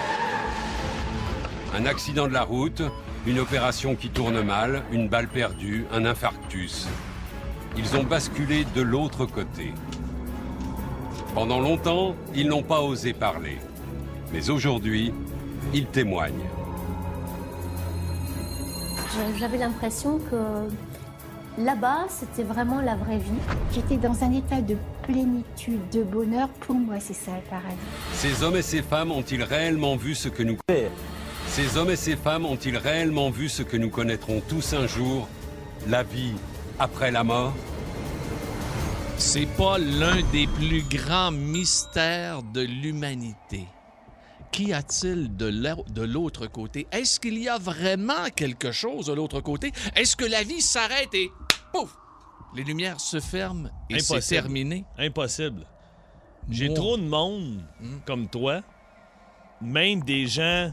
[1.74, 2.82] Un accident de la route,
[3.26, 6.86] une opération qui tourne mal, une balle perdue, un infarctus.
[7.76, 9.72] Ils ont basculé de l'autre côté.
[11.34, 13.58] Pendant longtemps, ils n'ont pas osé parler.
[14.32, 15.14] Mais aujourd'hui,
[15.72, 16.48] ils témoignent.
[19.38, 20.68] J'avais l'impression que
[21.58, 23.30] là-bas, c'était vraiment la vraie vie.
[23.72, 26.48] J'étais dans un état de plénitude, de bonheur.
[26.60, 27.76] Pour moi, c'est ça le paradis.
[28.12, 30.56] Ces hommes et ces femmes ont-ils réellement vu ce que nous
[31.48, 35.28] Ces hommes et ces femmes ont-ils réellement vu ce que nous connaîtrons tous un jour,
[35.88, 36.34] la vie
[36.78, 37.52] après la mort?
[39.16, 43.66] C'est pas l'un des plus grands mystères de l'humanité.
[44.52, 46.86] Qu'y a-t-il de l'au- de l'autre côté?
[46.90, 49.72] Est-ce qu'il y a vraiment quelque chose de l'autre côté?
[49.94, 51.30] Est-ce que la vie s'arrête et
[51.72, 51.96] pouf!
[52.54, 54.84] Les lumières se ferment et c'est terminé?
[54.98, 55.64] Impossible.
[56.48, 57.98] J'ai trop de monde Hmm.
[58.04, 58.62] comme toi,
[59.60, 60.72] même des gens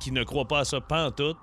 [0.00, 1.34] qui ne croient pas à ça tout,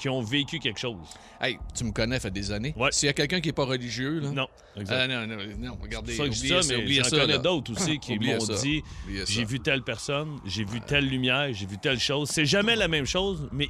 [0.00, 0.96] qui ont vécu quelque chose.
[1.40, 2.74] Hey, tu me connais, fait des années.
[2.76, 2.90] Ouais.
[2.90, 4.30] S'il y a quelqu'un qui n'est pas religieux, là.
[4.30, 4.48] Non.
[4.88, 6.12] Ah, non, non, non, regardez.
[6.12, 8.40] C'est ça que je dis oubliez ça, mais j'en ça, connais d'autres aussi qui m'ont
[8.40, 8.54] ça.
[8.54, 8.82] dit
[9.18, 9.24] ça.
[9.28, 12.30] j'ai vu telle personne, j'ai vu telle lumière, j'ai vu telle chose.
[12.30, 13.68] C'est jamais la même chose, mais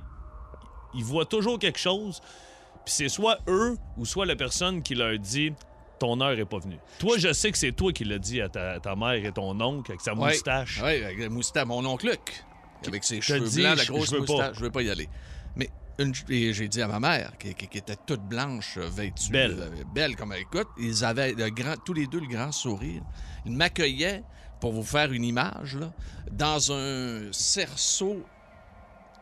[0.94, 2.20] ils voient toujours quelque chose.
[2.84, 5.52] Puis c'est soit eux ou soit la personne qui leur dit
[5.98, 6.78] ton heure est pas venue.
[6.98, 9.60] Toi, je sais que c'est toi qui l'as dit à ta, ta mère et ton
[9.60, 10.30] oncle avec sa Ouais.
[10.30, 10.80] moustache.
[10.82, 11.66] Oui, avec la moustache.
[11.66, 12.42] Mon oncle Luc,
[12.86, 14.32] avec ses cheveux dis, blancs, la grosse je veux pas.
[14.32, 14.56] moustache.
[14.56, 15.08] Je veux pas y aller.
[15.56, 15.68] Mais
[16.00, 19.30] une- et j'ai dit à ma mère, qui, qui- qui était toute blanche, euh, vêtue,
[19.30, 19.56] Belle.
[19.60, 23.02] euh, belle comme elle écoute, ils avaient le grand, tous les deux le grand sourire.
[23.46, 24.22] Ils m'accueillaient,
[24.60, 25.90] pour vous faire une image, là,
[26.32, 28.22] dans un cerceau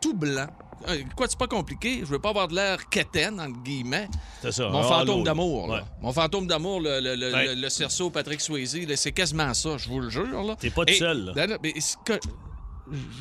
[0.01, 0.47] tout blanc.
[0.87, 1.99] Euh, Quoi, c'est pas compliqué.
[1.99, 4.07] Je veux pas avoir de l'air quétaine, entre guillemets.
[4.41, 4.69] C'est ça.
[4.69, 5.73] Mon un fantôme d'amour, là.
[5.75, 5.83] Ouais.
[6.01, 7.47] Mon fantôme d'amour, le, le, le, Ouais.
[7.55, 10.41] le- le cerceau Patrick Swayze, là, c'est quasiment ça, je vous le jure.
[10.43, 10.55] là.
[10.57, 11.57] T'es pas tout seul, là.
[11.61, 11.73] Mais
[12.05, 12.19] que-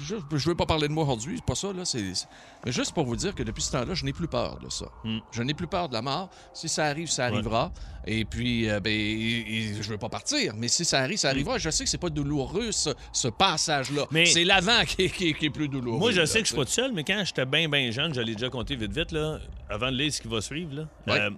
[0.05, 1.85] je, je veux pas parler de moi aujourd'hui, c'est pas ça, là.
[1.85, 2.29] c'est-
[2.65, 4.87] Mais juste pour vous dire que depuis ce temps-là, je n'ai plus peur de ça.
[5.05, 5.19] Hmm.
[5.33, 6.31] Je n'ai plus peur de la mort.
[6.55, 7.73] Si ça arrive, ça arrivera.
[8.07, 11.29] Et puis, euh, ben, et- et je veux pas partir, mais si ça arrive, ça
[11.29, 11.59] arrivera.
[11.59, 14.07] Je sais que c'est pas douloureux, ce, ce passage-là.
[14.11, 15.99] Mais- C'est l'avant qui, est- qui est- qui est plus douloureux.
[15.99, 17.91] Moi, je là, sais que je suis pas tout seul, mais quand j'étais bien, bien
[17.91, 20.75] jeune, je l'ai déjà compté vite, vite, là, avant de lire ce qui va suivre,
[20.75, 21.21] là, Ouais.
[21.21, 21.31] euh,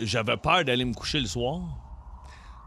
[0.00, 1.60] j'avais peur d'aller me coucher le soir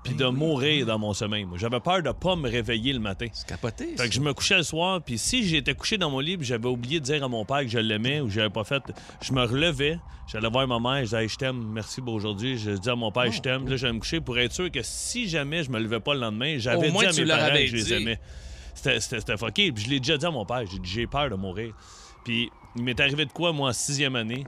[0.03, 1.45] puis de mourir dans mon sommeil.
[1.45, 1.57] moi.
[1.57, 3.27] J'avais peur de pas me réveiller le matin.
[3.31, 3.95] C'est capoté.
[3.97, 6.67] Fait que je me couchais le soir, puis si j'étais couché dans mon lit, j'avais
[6.67, 8.83] oublié de dire à mon père que je l'aimais ou j'avais pas fait,
[9.21, 12.57] je me relevais, j'allais voir ma mère, je disais Hey, je t'aime, merci pour aujourd'hui.
[12.57, 14.81] Je dis à mon père je t'aime, là j'allais me coucher pour être sûr que
[14.83, 17.75] si jamais je me levais pas le lendemain, j'avais dit à mes parents que je
[17.75, 18.19] les aimais.
[18.73, 19.71] C'était- fucké.
[19.71, 21.73] Puis je l'ai déjà dit à mon père, j'ai dit j'ai peur de mourir.
[22.25, 24.43] Puis il m'est arrivé de quoi, moi, en sixième année?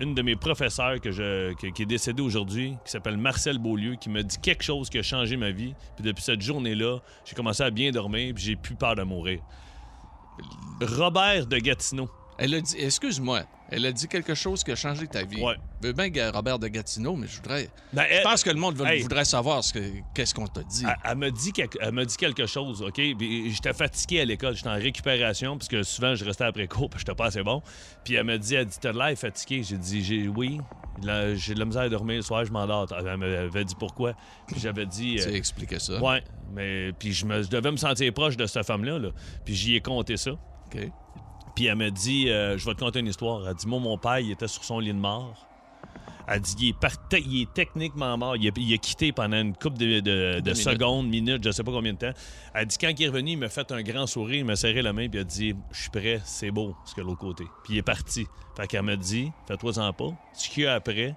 [0.00, 4.38] Une de mes professeurs qui est décédée aujourd'hui, qui s'appelle Marcel Beaulieu, qui m'a dit
[4.38, 5.74] quelque chose qui a changé ma vie.
[5.96, 9.40] Puis depuis cette journée-là, j'ai commencé à bien dormir, puis j'ai plus peur de mourir.
[10.80, 12.08] Robert de Gatineau.
[12.38, 15.42] Elle a dit, excuse-moi, elle a dit quelque chose qui a changé ta vie.
[15.42, 15.56] Ouais.
[15.82, 17.68] Je veux bien que Robert de Gatineau, mais je voudrais.
[17.92, 19.02] Ben, Je pense que le monde veut- Hey.
[19.02, 20.84] voudrait savoir ce que- qu'est-ce qu'on t'a dit.
[20.86, 22.94] Elle, elle m'a dit, quelque- elle m'a dit quelque chose, OK?
[22.94, 26.88] Puis J'étais fatigué à l'école, j'étais en récupération, parce que souvent, je restais après cours,
[26.90, 27.60] puis j'étais pas assez bon.
[28.04, 29.62] Puis elle m'a dit, elle dit, t'as de l'air fatigué.
[29.64, 30.60] J'ai dit, j'ai, oui,
[31.04, 32.88] Là, j'ai de la misère à dormir le soir, je m'endors.
[32.92, 34.14] Elle m'avait dit pourquoi.
[34.48, 35.14] Puis j'avais dit...
[35.22, 36.02] Tu euh, expliqué ça.
[36.02, 39.10] Ouais, mais puis je, me, je devais me sentir proche de cette femme-là, là.
[39.44, 40.32] puis j'y ai compté ça.
[40.32, 40.90] OK.
[41.58, 43.48] Puis elle m'a dit, euh, je vais te conter une histoire.
[43.48, 45.44] Elle dit, moi, mon père, il était sur son lit de mort.
[46.28, 48.36] Elle dit, il est, il est techniquement mort.
[48.36, 50.56] Il a, il a quitté pendant une couple de, de- de minutes.
[50.56, 52.12] secondes, minutes, je sais pas combien de temps.
[52.54, 54.82] Elle dit, quand il est revenu, il m'a fait un grand sourire, il m'a serré
[54.82, 57.42] la main, puis il a dit, je suis prêt, c'est beau, ce que l'autre côté.
[57.64, 58.28] Puis il est parti.
[58.56, 60.10] Fait qu'elle m'a dit, fais-toi-en pas.
[60.34, 61.16] Ce qu'il y a après,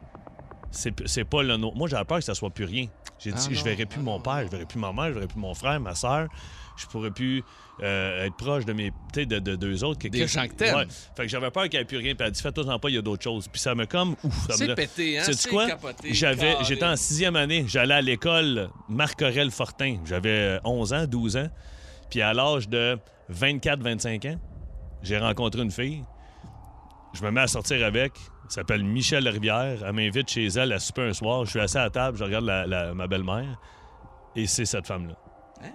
[0.72, 1.78] c'est pas le nôtre.
[1.78, 2.88] Moi, j'avais peur que ça soit plus rien.
[3.20, 5.14] J'ai dit, Ah je verrai plus ah mon père, je verrai plus ma mère, je
[5.14, 6.30] verrai plus mon frère, ma soeur.
[6.78, 7.44] Je pourrais plus
[7.84, 10.00] euh, être proche de mes, de, de deux autres.
[10.00, 10.76] Que- Des gens que t'aimes.
[10.76, 10.88] Ouais.
[11.16, 12.14] Fait que j'avais peur qu'il n'y ait plus rien.
[12.14, 13.48] Puis elle a dit, fais-toi-en pas, il y a d'autres choses.
[13.48, 14.48] Puis ça me comme, ouf.
[14.48, 15.24] ça me pété, hein?
[15.26, 15.66] C'est quoi?
[16.14, 17.66] J'avais, j'étais en sixième année.
[17.68, 19.98] J'allais à l'école Marc-Aurel Fortin.
[20.06, 21.50] J'avais 11 ans, 12 ans.
[22.10, 22.98] Puis à l'âge de
[23.34, 24.40] 24-25 ans,
[25.02, 26.04] j'ai rencontré une fille.
[27.14, 28.14] Je me mets à sortir avec.
[28.46, 29.84] Elle s'appelle Michel Rivière.
[29.86, 31.46] Elle m'invite chez elle à souper un soir.
[31.46, 33.60] Je suis assis à la table, je regarde la- la- ma belle-mère.
[34.36, 35.16] Et c'est cette femme-là.
[35.64, 35.72] Hein?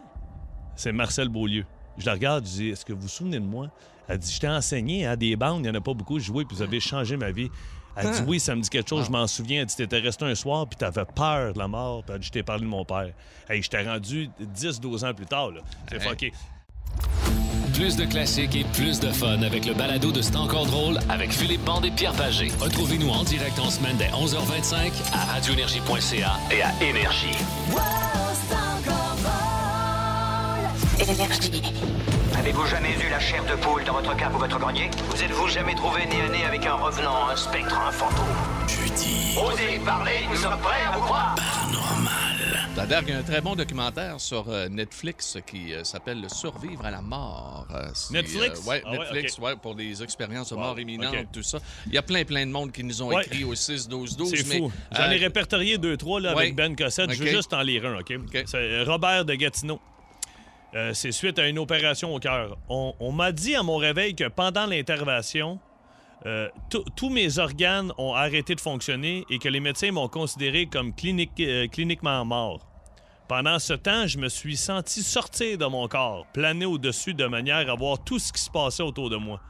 [0.76, 1.64] C'est Marcel Beaulieu.
[1.98, 3.68] Je la regarde, je dis Est-ce que vous vous souvenez de moi?
[4.08, 6.18] Elle dit Je t'ai enseigné à des bandes, il n'y en a pas beaucoup.
[6.30, 7.50] Oui, puis vous avez changé ma vie.
[7.96, 8.24] Elle dit Hein?
[8.28, 9.60] Oui, ça me dit quelque chose, je m'en souviens.
[9.62, 12.02] Elle dit T'étais resté un soir, puis t'avais peur de la mort.
[12.04, 13.10] Puis elle dit Je t'ai parlé de mon père.
[13.48, 15.50] Hey, je t'ai rendu 10-12 ans plus tard.
[15.50, 15.60] là.
[15.88, 16.08] C'est Hey.
[16.08, 16.32] fucké.
[17.74, 21.30] Plus de classiques et plus de fun avec le balado de C'est encore drôle avec
[21.30, 22.48] Philippe Bande et Pierre Pagé.
[22.58, 27.36] Retrouvez-nous en direct en semaine dès 11h25 à radioénergie.ca et à Énergie.
[30.98, 35.46] Avez-vous jamais eu la chair de poule dans votre cave ou votre grenier Vous êtes-vous
[35.48, 38.24] jamais trouvé nez à nez avec un revenant, un spectre, un fantôme
[38.66, 39.36] Jeudi.
[39.38, 41.34] Osez parler, nous sommes prêts à vous croire
[42.74, 46.30] D'ailleurs, il y a un très bon documentaire sur euh, Netflix qui euh, s'appelle Le
[46.30, 47.66] survivre à la mort.
[47.74, 48.62] Euh, Netflix?
[48.66, 51.58] euh, ouais, Ah ouais, Netflix, ouais, pour des expériences de Wow, mort imminente, tout ça.
[51.86, 53.22] Il y a plein, plein de monde qui nous ont Ouais.
[53.26, 54.30] écrit au 6-12-12.
[54.34, 54.72] C'est fou.
[54.92, 56.44] J'en euh, ai répertorié deux, trois là, ouais.
[56.44, 57.12] avec Ben Cossette.
[57.12, 58.14] Je veux juste en lire un, OK?
[58.46, 59.78] C'est Robert de Gatineau.
[60.76, 62.58] Euh, c'est suite à une opération au cœur.
[62.68, 65.58] On, m'a dit à mon réveil que pendant l'intervention,
[66.26, 66.48] euh,
[66.96, 70.92] tous- mes organes ont arrêté de fonctionner et que les médecins m'ont considéré comme
[71.40, 72.60] euh, cliniquement mort.
[73.26, 77.70] Pendant ce temps, je me suis senti sortir de mon corps, planer au-dessus de manière
[77.70, 79.40] à voir tout ce qui se passait autour de moi.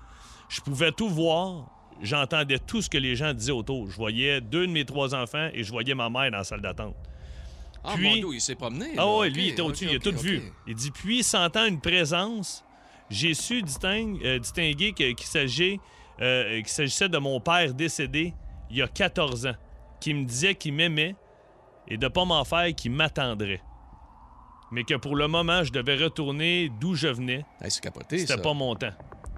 [0.48, 1.66] Je pouvais tout voir,
[2.02, 3.90] j'entendais tout ce que les gens disaient autour.
[3.90, 6.60] Je voyais deux de mes trois enfants et je voyais ma mère dans la salle
[6.60, 6.94] d'attente.
[7.86, 8.92] Ah, Puis- mon il s'est promené.
[8.96, 10.42] Ah OK, lui, il était au-dessus, il a tout vu.
[10.66, 12.64] Il dit, puis, sentant une présence,
[13.10, 14.92] j'ai su distingue- euh, distinguer
[15.26, 15.80] s'agit,
[16.20, 18.34] euh, qu'il s'agissait de mon père décédé
[18.70, 19.54] il y a 14 ans,
[20.00, 21.14] qui me disait qu'il m'aimait
[21.88, 23.62] et de pas m'en faire qu'il m'attendrait.
[24.72, 27.44] Mais que pour le moment, je devais retourner d'où je venais.
[27.60, 27.70] Hey,
[28.18, 28.90] C'était pas mon temps.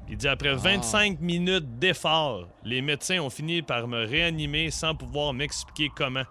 [0.09, 5.35] Il dit après 25 minutes d'effort, les médecins ont fini par me réanimer sans pouvoir
[5.35, 6.23] m'expliquer comment.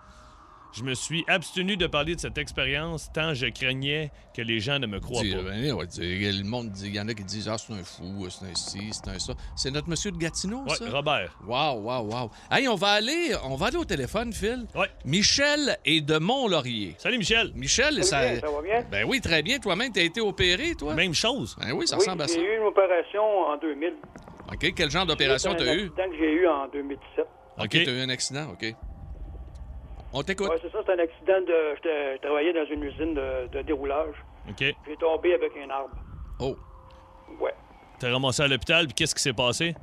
[0.73, 4.77] Je me suis abstenu de parler de cette expérience tant je craignais que les gens
[4.80, 5.41] ne me croient Dis, pas.
[5.41, 6.01] ben, ouais, dis,
[6.32, 8.53] le monde dit, il y en a qui disent, ah, c'est un fou, c'est un
[8.53, 9.34] ci, c'est un ça.
[9.56, 10.89] C'est notre monsieur de Gatineau, Ouais, ça?
[10.91, 11.36] Robert.
[11.47, 12.32] Wow, wow, wow.
[12.51, 14.65] Hey, on va aller, on va aller au téléphone, Phil.
[14.75, 14.88] Ouais.
[15.06, 16.95] Michel est de Mont-Laurier.
[16.99, 17.51] Salut Michel.
[17.56, 18.21] Michel, ça...
[18.21, 18.86] bien, ça va bien?
[18.91, 19.58] Ben oui, très bien.
[19.60, 20.93] Toi-même, t'as été opéré, toi?
[20.93, 21.56] Même chose.
[21.60, 22.36] Ben oui, ça oui, ressemble à ça.
[22.36, 23.93] j'ai eu une opération en 2000.
[24.53, 25.86] OK, quel genre d'opération C'est t'as un eu?
[25.88, 27.25] accident que j'ai eu en 2017.
[27.58, 27.69] OK, OK.
[27.71, 28.75] t'as eu un accident, OK.
[30.13, 30.50] On t'écoute.
[30.50, 31.76] Ouais, c'est ça, c'est un accident de.
[31.76, 34.15] j'étais- Je travaillais dans une usine de, de déroulage.
[34.50, 34.60] OK.
[34.60, 35.96] J'ai tombé avec un arbre.
[36.39, 36.56] Oh.
[37.39, 37.54] Ouais.
[38.00, 39.76] T'es ramassé à l'hôpital, puis qu'est-ce qui s'est passé?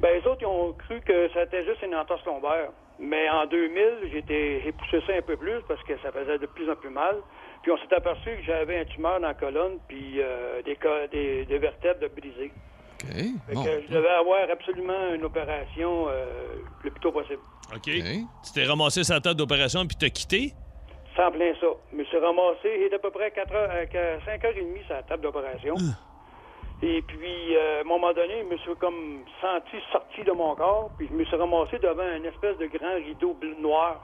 [0.00, 2.70] Ben, les autres, ils ont cru que c'était juste une entorse lombaire.
[2.98, 6.46] Mais en 2000, j'étais, j'ai poussé ça un peu plus parce que ça faisait de
[6.46, 7.16] plus en plus mal.
[7.62, 11.06] Puis on s'est aperçu que j'avais un tumeur dans la colonne, puis euh, des, co-
[11.10, 12.52] des, des vertèbres de brisées.
[13.02, 13.16] OK.
[13.48, 13.64] Fait Bon.
[13.64, 16.24] que je devais avoir absolument une opération euh,
[16.84, 17.40] le plus tôt possible.
[17.74, 17.82] OK.
[17.84, 20.52] Tu t'es ramassé sa table d'opération, puis t'as quitté?
[21.16, 21.66] Sans plein ça.
[21.92, 25.22] Je me suis ramassé, il à peu près 4 heures, euh, 5h30 sur la table
[25.22, 25.74] d'opération.
[26.82, 30.54] Et puis, euh, à un moment donné, je me suis comme senti sorti de mon
[30.54, 34.02] corps, puis je me suis ramassé devant une espèce de grand rideau bleu noir,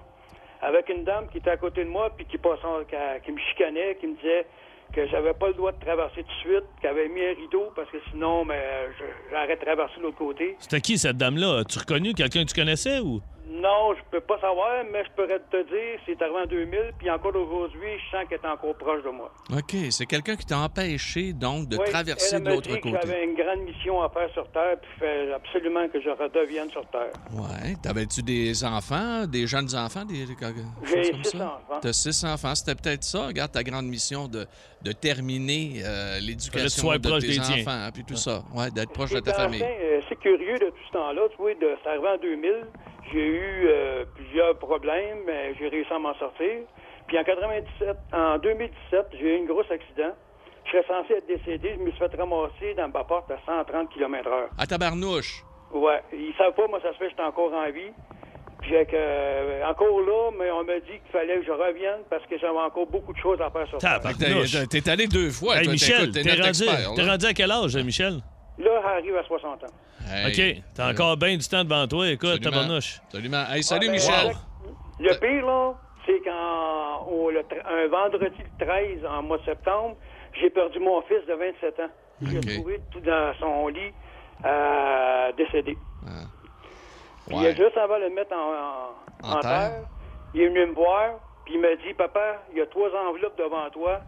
[0.60, 3.38] avec une dame qui était à côté de moi, puis qui, passait, qui, qui me
[3.38, 4.46] chicanait, qui me disait
[4.92, 7.70] que j'avais pas le droit de traverser tout de suite, qu'elle avait mis un rideau,
[7.76, 8.62] parce que sinon, mais,
[8.98, 10.56] je- j'aurais traversé l'autre côté.
[10.58, 11.58] C'était qui cette dame-là?
[11.60, 13.20] As-tu reconnu quelqu'un que tu connaissais ou?
[13.48, 17.08] Non, je peux pas savoir, mais je pourrais te dire, c'est arrivé en 2000, puis
[17.10, 19.32] encore aujourd'hui, je sens qu'elle est encore proche de moi.
[19.52, 22.88] OK, c'est quelqu'un qui t'a empêché, donc, de Oui, traverser elle de l'autre dit que
[22.88, 22.98] côté.
[23.02, 26.70] J'avais une grande mission à faire sur Terre, puis il fait absolument que je redevienne
[26.70, 27.12] sur Terre.
[27.32, 27.76] Ouais.
[27.80, 31.60] T'avais-tu des enfants, des jeunes enfants, des, J'ai comme six ça?
[31.68, 31.80] enfants.
[31.80, 32.54] T'as six enfants.
[32.56, 33.28] C'était peut-être ça.
[33.28, 34.44] Regarde ta grande mission de,
[34.82, 38.42] de terminer euh, l'éducation de tes enfants, puis tout ça.
[38.54, 39.62] Ouais, d'être proche de ta famille.
[40.08, 41.22] C'est curieux de tout ce temps-là.
[41.30, 42.52] Tu vois, de, c'est arrivé en 2000.
[43.12, 46.62] J'ai eu euh, plusieurs problèmes, mais j'ai réussi à m'en sortir.
[47.06, 50.14] Puis en 97, en 2017, j'ai eu un gros accident.
[50.64, 51.76] Je serais censé être décédé.
[51.78, 55.44] Je me suis fait ramasser dans ma porte à 130 km h À tabarnouche?
[55.72, 56.02] Ouais.
[56.12, 57.92] Ils savent pas, moi, ça se fait, j'étais encore en vie.
[58.60, 62.24] Puis que, euh, encore là, mais on m'a dit qu'il fallait que je revienne parce
[62.26, 64.00] que j'avais encore beaucoup de choses à faire sur Terre.
[64.00, 64.68] Tabarnouche.
[64.68, 65.58] T'es allé deux fois.
[65.58, 68.20] Hey, toi, Michel, t'es rendu, rendu à quel âge, Michel?
[68.58, 69.66] Là, j'arrive à 60 ans.
[70.08, 70.26] Hey,
[70.58, 72.08] OK, t'as encore bien du temps devant toi.
[72.08, 72.50] Écoute, Absolument.
[72.50, 73.00] tabarnouche.
[73.06, 73.44] Absolument.
[73.50, 74.32] Hey, salut, ben, Michel.
[74.98, 75.74] Le pire, là,
[76.06, 76.32] c'est qu'un
[77.32, 79.96] le tr- un vendredi le 13, en mois de septembre,
[80.40, 81.90] j'ai perdu mon fils de 27 ans.
[82.22, 82.46] J'ai Ok.
[82.54, 83.92] trouvé tout dans son lit,
[84.44, 85.76] euh, décédé.
[87.26, 87.54] Puis Ouais.
[87.56, 89.50] juste avant de le mettre en, en- En en terre?
[89.50, 89.82] terre,
[90.34, 93.36] il est venu me voir, puis il m'a dit, Papa, il y a trois enveloppes
[93.36, 94.00] devant toi.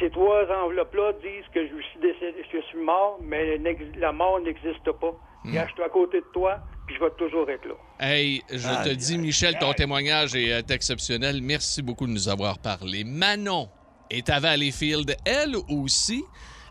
[0.00, 3.58] Ces trois enveloppes-là disent que je suis décédé, je suis mort, mais
[3.98, 5.12] la mort n'existe pas.
[5.44, 7.74] Regarde, je suis à côté de toi, puis je vais toujours être là.
[8.00, 11.40] Hey, je te dis, Michel, ton témoignage est exceptionnel.
[11.40, 13.04] Merci beaucoup de nous avoir parlé.
[13.04, 13.68] Manon
[14.10, 16.22] est à Valleyfield, elle aussi.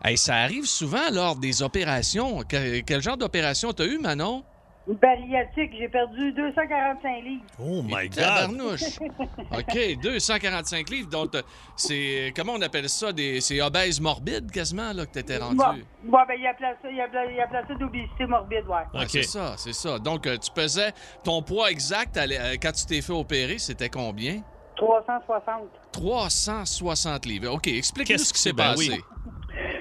[0.04, 2.42] Hey, ça arrive souvent lors des opérations.
[2.44, 4.44] Que- quel genre d'opération t'as eu, Manon?
[4.88, 7.44] Bariatique, j'ai perdu 245 livres.
[7.60, 8.52] Oh my God!
[9.58, 11.10] OK, 245 livres.
[11.10, 11.42] Donc, euh,
[11.76, 12.32] c'est.
[12.36, 13.12] Comment on appelle ça?
[13.12, 15.58] Des, c'est obèse morbide, quasiment, là, que t'étais rendu?
[15.58, 19.00] Bon, bon, ben, il a placé, il a, il a placé d'obésité morbide, ouais.
[19.00, 19.98] Ouais, C'est ça, c'est ça.
[19.98, 20.92] Donc, euh, tu pesais
[21.24, 24.42] ton poids exact euh, quand tu t'es fait opérer, c'était combien?
[24.76, 25.64] 360.
[25.94, 27.54] 360 livres.
[27.54, 28.56] OK, explique-nous Qu'est-ce ce qui que s'est c'est?
[28.56, 28.92] Ben passé.
[28.92, 29.00] oui.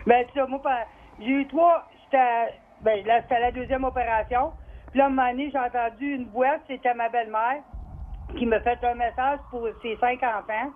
[0.07, 0.61] Ben, tu sais, moi,
[1.21, 1.87] j'ai eu trois.
[2.05, 4.53] C'était, ben, là, c'était la deuxième opération.
[4.95, 7.65] Puis là, un moment donné, j'ai entendu une voix, c'était ma belle-mère,
[8.39, 10.73] qui me fait un message pour ses cinq enfants.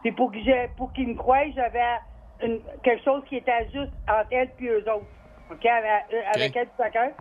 [0.00, 1.80] Puis pour, que j'ai- pour qu'ils me croient, j'avais
[2.42, 5.06] une- quelque chose qui était juste entre elle et eux autres.
[5.52, 5.64] OK?
[5.64, 6.02] Avec,
[6.34, 7.12] avec elle et chacun.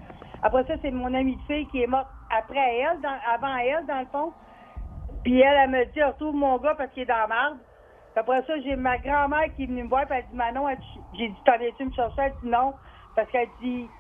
[0.41, 3.85] Après ça, c'est mon amie de fille qui est morte après elle, dans- avant elle,
[3.85, 4.33] dans le fond.
[5.23, 7.59] Puis elle, elle me dit, retrouve mon gars parce qu'il est dans la marde.
[7.59, 10.67] Puis Après ça, j'ai ma grand-mère qui est venue me voir, puis elle dit, Manon,
[10.67, 10.79] elle
[11.13, 12.21] j'ai dit, t'en es-tu me chercher?
[12.23, 12.73] Elle dit non,
[13.15, 13.91] parce qu'elle dit,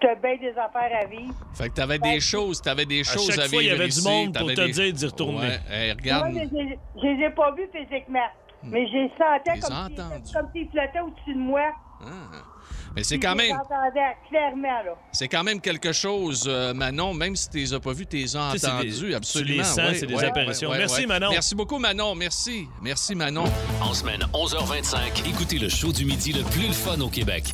[0.00, 1.34] t'as bien des affaires à vivre.
[1.54, 3.74] Fait que t'avais des choses, t'avais des À choses chaque à fois, il y vivre
[3.80, 5.38] avait du ici, monde pour te des- dire d'y retourner.
[5.48, 6.32] Ouais, hey, regarde.
[6.32, 8.26] Mais je je les ai pas vus physiquement,
[8.62, 11.72] mais je les sentais Les comme s'ils s'ils flottaient au-dessus de moi.
[12.02, 12.06] Ah.
[12.96, 14.94] Mais c'est quand je les même, entendais clairement, là.
[15.10, 18.18] c'est quand même quelque chose, euh, Manon, même si tu les as pas vus, tu
[18.18, 19.58] les as entendus, des- absolument.
[19.58, 20.70] les sens, ouais, c'est des ouais, apparitions.
[20.70, 21.06] ouais, Merci, ouais.
[21.06, 21.30] Manon.
[21.30, 22.14] Merci beaucoup, Manon.
[22.14, 22.68] Merci.
[22.82, 23.44] Merci, Manon.
[23.80, 27.44] En semaine 11h25, écoutez le show du midi le plus le fun au Québec.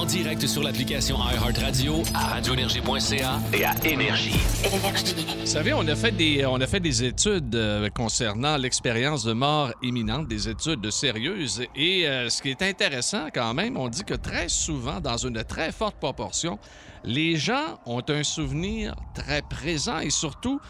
[0.00, 4.40] En direct sur l'application iHeartRadio, à radioénergie.ca et à Énergie.
[5.40, 9.34] Vous savez, on a fait des, on a fait des études euh, concernant l'expérience de
[9.34, 11.66] mort imminente, des études sérieuses.
[11.76, 15.44] Et euh, ce qui est intéressant quand même, on dit que très souvent, dans une
[15.44, 16.58] très forte proportion,
[17.04, 20.60] les gens ont un souvenir très présent et surtout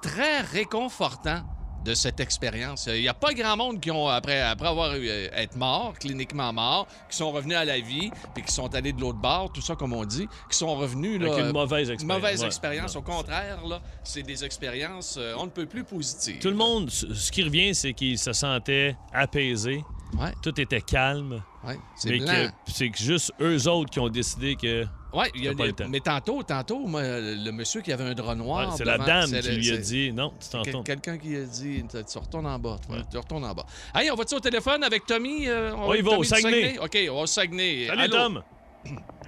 [0.00, 1.42] très réconfortant
[1.88, 2.86] de cette expérience.
[2.92, 5.94] Il n'y a pas grand monde qui ont, après, après avoir eu, euh, être morts,
[5.98, 9.50] cliniquement morts, qui sont revenus à la vie, puis qui sont allés de l'autre bord,
[9.52, 11.18] tout ça comme on dit, qui sont revenus...
[11.20, 12.22] Là, Avec une mauvaise expérience.
[12.22, 12.46] Mauvaise Ouais.
[12.46, 12.94] expérience.
[12.96, 16.38] Au contraire, là, c'est des expériences, euh, on ne peut plus positives.
[16.40, 19.82] Tout le monde, ce ce qui revient, c'est qu'il se sentait apaisé.
[20.16, 20.32] Ouais.
[20.42, 21.42] Tout était calme.
[21.66, 22.24] Ouais, c'est que
[22.66, 24.84] c'est juste eux autres qui ont décidé que.
[25.12, 25.88] Ouais, il y a T'as pas des- le temps.
[25.88, 28.68] mais tantôt, tantôt, moi, le monsieur qui avait un drap noir.
[28.70, 30.84] Ouais, c'est la dame qui lui a dit non, tu t'en Quel- retournes.
[30.84, 32.78] Quelqu'un qui a dit tu retournes en bas.
[32.86, 32.96] toi.
[33.10, 33.66] Tu retournes en bas.
[33.94, 35.46] Hey, on va-tu au téléphone avec Tommy?
[35.48, 36.78] euh, On y va, au Saguenay.
[36.78, 37.86] OK, on va au Saguenay.
[37.88, 38.16] Salut Allô?
[38.16, 38.42] Tom.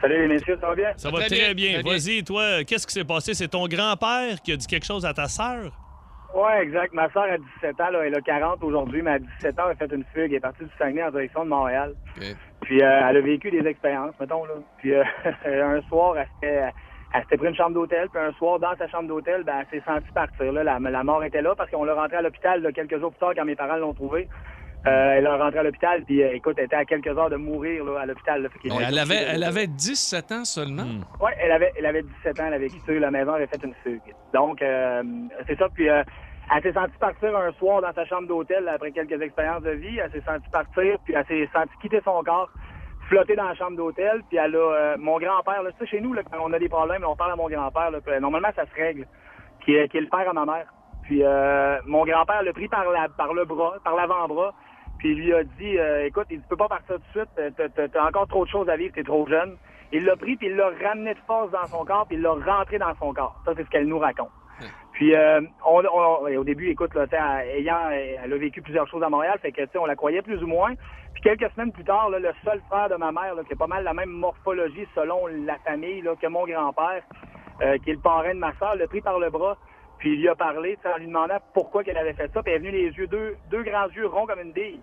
[0.00, 0.92] Salut les messieurs, ça va bien?
[0.96, 1.82] Ça va Très bien, bien.
[1.82, 3.34] Vas-y, toi, qu'est-ce qui s'est passé?
[3.34, 5.72] C'est ton grand-père qui a dit quelque chose à ta sœur?
[6.34, 6.94] Ouais, exact.
[6.94, 9.72] Ma soeur a 17 ans, là, elle a 40 aujourd'hui, mais à 17 ans, elle
[9.72, 10.30] a fait une fugue.
[10.30, 11.94] Elle est partie du Saguenay en direction de Montréal.
[12.62, 14.54] Puis euh, elle a vécu des expériences, mettons, là.
[14.78, 15.02] Puis euh,
[15.44, 16.72] un soir, elle s'était,
[17.12, 19.80] elle s'était pris une chambre d'hôtel, puis un soir, dans sa chambre d'hôtel, ben, elle
[19.80, 20.52] s'est sentie partir.
[20.52, 20.62] Là.
[20.62, 23.18] La, la mort était là parce qu'on l'a rentrée à l'hôpital là, quelques jours plus
[23.18, 24.28] tard quand mes parents l'ont trouvée.
[24.86, 27.36] Euh, elle est rentrée à l'hôpital, puis euh, écoute, elle était à quelques heures de
[27.36, 28.42] mourir là, à l'hôpital.
[28.42, 28.48] là.
[28.70, 30.84] Ont Elle avait, elle avait 17 ans seulement.
[30.84, 31.02] Hmm.
[31.22, 33.62] Ouais, elle avait, elle avait 17 ans, elle avait quitté la maison, elle avait fait
[33.62, 34.14] une fugue.
[34.32, 35.02] Donc, euh,
[35.46, 35.68] c'est ça.
[35.74, 36.02] Puis, euh,
[36.54, 39.98] elle s'est sentie partir un soir dans sa chambre d'hôtel après quelques expériences de vie.
[39.98, 42.48] Elle s'est sentie partir, puis elle s'est sentie quitter son corps.
[43.08, 46.00] flotter dans la chambre d'hôtel, puis elle a euh, mon grand-père, là, tu sais, chez
[46.00, 48.18] nous, là, quand on a des problèmes, là, on parle à mon grand-père, là, puis,
[48.20, 49.06] normalement, ça se règle,
[49.64, 50.66] qui est, qui est le père à ma mère.
[51.10, 54.54] Puis euh, mon grand-père l'a pris par, la, par le bras, par l'avant-bras,
[55.00, 57.26] puis il lui a dit, euh, écoute, il dit, tu peux pas partir tout de
[57.26, 59.56] suite, euh, t'as- encore trop de choses à vivre, t'es trop jeune.
[59.92, 62.32] Il l'a pris, puis il l'a ramené de force dans son corps, puis il l'a
[62.34, 63.40] rentré dans son corps.
[63.46, 64.30] Ça, c'est ce qu'elle nous raconte.
[64.92, 68.60] Puis euh, on, on- au début, écoute, là, tu sais, elle- ayant, elle a vécu
[68.60, 70.74] plusieurs choses à Montréal, fait que tu sais, on la croyait plus ou moins.
[71.14, 73.56] Puis quelques semaines plus tard, là, le seul frère de ma mère, là, qui a
[73.56, 77.02] pas mal la même morphologie selon la famille là, que mon grand-père,
[77.62, 79.56] euh, qui est le parrain de ma soeur, l'a pris par le bras,
[80.00, 82.42] puis il lui a parlé, tu sais, en lui demandant pourquoi qu'elle avait fait ça.
[82.42, 84.80] Puis elle est venue les yeux, deux, deux grands yeux ronds comme une bille.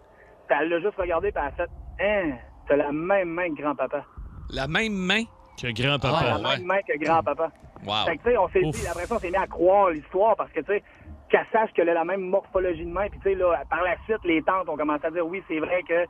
[0.48, 3.62] Puis elle l'a juste regardé, puis elle a fait Hein, t'as la même main que
[3.62, 4.06] grand-papa.
[4.52, 5.24] La même main?
[5.60, 6.40] Que grand-papa.
[6.40, 7.52] la même main que grand-papa.
[7.86, 8.06] Wow.
[8.06, 10.36] Fait que, tu sais, on s'est dit, après ça, on s'est mis à croire l'histoire
[10.36, 10.84] parce que, tu sais,
[11.30, 13.10] qu'elle sache qu'elle a la même morphologie de main.
[13.10, 15.60] Puis, tu sais, là, par la suite, les tantes ont commencé à dire, oui, c'est
[15.60, 16.06] vrai que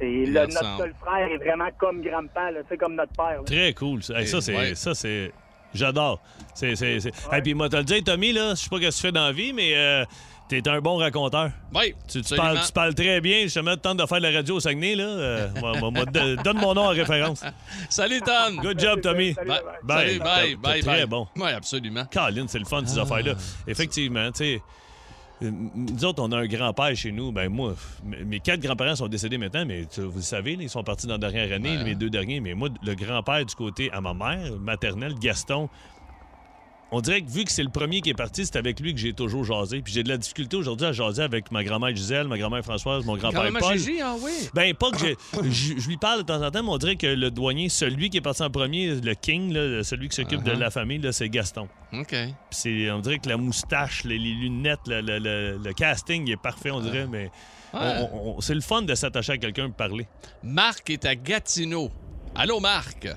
[0.00, 3.38] et notre seul frère est vraiment comme grand-père, là, tu sais, comme notre père.
[3.38, 3.42] là.
[3.44, 4.02] Très cool.
[4.02, 4.18] ça.
[4.20, 4.54] Hey, ça, c'est.
[4.56, 5.32] Ouais.
[5.72, 5.78] C'est.
[5.78, 6.20] J'adore.
[6.54, 6.76] C'est.
[6.76, 7.12] c'est, c'est...
[7.32, 9.12] Hey, puis moi, te le dire, Tommy, là, je sais pas ce que tu fais
[9.12, 10.04] dans la vie, mais euh,
[10.48, 11.50] t'es un bon raconteur.
[11.74, 13.46] Oui, Tu, parles, tu parles très bien.
[13.46, 15.04] Je te mets temps de faire de la radio au Saguenay, là.
[15.04, 17.42] Euh, moi- moi- moi, de- donne mon nom en référence.
[17.88, 18.56] Salut, Tom.
[18.60, 19.32] Good job, Tommy.
[19.32, 19.46] Bye.
[19.46, 19.58] Bye.
[20.06, 21.06] Salut, bye, T'es- bye, t'es très bye.
[21.06, 21.26] bon.
[21.36, 22.04] Oui, absolument.
[22.06, 23.32] Caroline, c'est le fun, ces affaires-là.
[23.66, 24.62] Effectivement, tu sais.
[25.42, 27.32] Euh, Nous autres, on a un grand-père chez nous.
[27.32, 27.74] Ben moi,
[28.04, 31.14] mes quatre grands-parents sont décédés maintenant, mais tu- vous le savez, ils sont partis dans
[31.14, 32.40] la dernière année, mes deux derniers.
[32.40, 35.68] Mais moi, le grand-père du côté à ma mère, maternelle, Gaston,
[36.92, 39.00] on dirait que vu que c'est le premier qui est parti, c'est avec lui que
[39.00, 39.80] j'ai toujours jasé.
[39.82, 43.04] Puis j'ai de la difficulté aujourd'hui à jaser avec ma grand-mère Gisèle, ma grand-mère Françoise,
[43.04, 43.78] mon grand-père Grand-maman Paul.
[43.78, 44.30] Gigi, ah oui.
[44.54, 47.30] Ben, pas que je, lui parle de temps en temps, mais on dirait que le
[47.30, 50.58] douanier, celui qui est parti en premier, le king, là, celui qui s'occupe de Uh-huh.
[50.58, 51.66] la famille, c'est Gaston.
[51.94, 52.08] OK.
[52.10, 56.26] Puis c'est, on dirait que la moustache, les, les lunettes, le, le- le- le casting
[56.26, 57.30] il est parfait, on dirait, mais
[57.72, 58.06] Ouais.
[58.40, 60.06] c'est le fun de s'attacher à quelqu'un et parler.
[60.42, 61.90] Marc est à Gatineau.
[62.34, 63.08] Allô, Marc?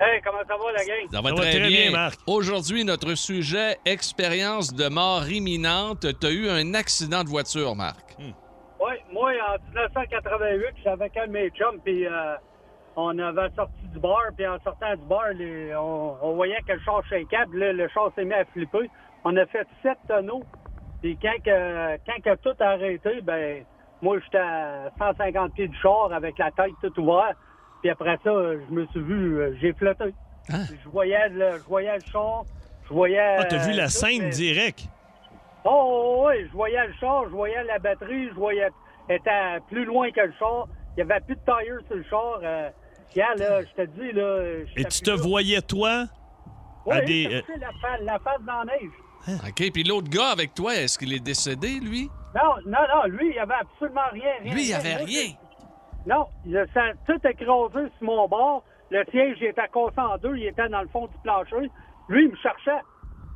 [0.00, 1.08] Hey, comment ça va, la gang?
[1.10, 2.08] Ça va très, bien.
[2.26, 6.06] Aujourd'hui, notre sujet, expérience de mort imminente.
[6.20, 8.16] Tu as eu un accident de voiture, Marc?
[8.18, 12.34] Oui, moi, en 1988, j'étais avec un de mes chums, puis euh,
[12.94, 16.72] on avait sorti du bar, puis en sortant du bar, les- on, on voyait que
[16.74, 17.26] le char puis
[17.58, 18.88] là, le char s'est mis à flipper.
[19.24, 20.44] On a fait sept tonneaux,
[21.02, 23.64] puis quand, que, quand que tout a arrêté, ben
[24.00, 27.36] moi, j'étais à 150 pieds du char avec la tête toute ouverte,
[27.80, 30.14] puis après ça, je me suis vu, euh, j'ai flotté.
[30.50, 32.42] Je voyais le, je voyais le char,
[32.88, 33.36] je voyais...
[33.38, 34.86] Ah, t'as vu euh, la tout, scène mais- direct?
[35.64, 38.68] Oh, oui, je voyais le char, je voyais la batterie, je voyais.
[39.08, 40.66] était plus loin que le char.
[40.96, 42.40] Il n'y avait plus de tire sur le char.
[42.42, 42.70] Euh,
[43.12, 44.40] regarde, là, je te dis, là.
[44.76, 46.04] Et tu te voyais, toi,
[46.86, 47.26] Oui, à des.
[47.26, 49.38] euh, la, fa- la face dans la neige.
[49.48, 49.72] OK.
[49.72, 52.08] Puis l'autre gars avec toi, est-ce qu'il est décédé, lui?
[52.34, 54.30] Non, non, non, lui, il n'y avait absolument rien.
[54.42, 54.78] rien Lui, il rien.
[54.78, 55.32] avait rien.
[56.08, 58.64] Non, il- ça tout écrasé sur mon bord.
[58.90, 61.70] Le siège, il était cassé en deux, il était dans le fond du plancher.
[62.08, 62.80] Lui, il me cherchait.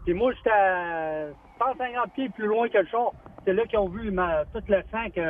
[0.05, 1.27] Puis moi, j'étais à
[1.59, 3.11] 150 pieds plus loin que le char.
[3.45, 5.21] C'est là qu'ils ont vu ma, tout le sang que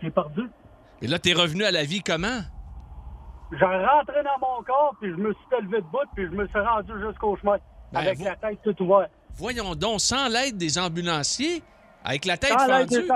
[0.00, 0.42] j'ai perdu.
[1.02, 2.40] Et là, t'es revenu à la vie comment?
[3.52, 6.46] J'ai rentré dans mon corps, puis je me suis levé de bout, puis je me
[6.48, 7.56] suis rendu jusqu'au chemin.
[7.92, 9.10] Ben, avec vous- la tête toute ouverte.
[9.34, 11.62] Voyons donc, sans l'aide des ambulanciers,
[12.04, 13.08] avec la tête Sans fendue.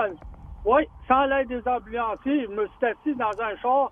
[0.65, 3.91] Oui, sans l'aide des ambulanciers, je me suis assis dans un char.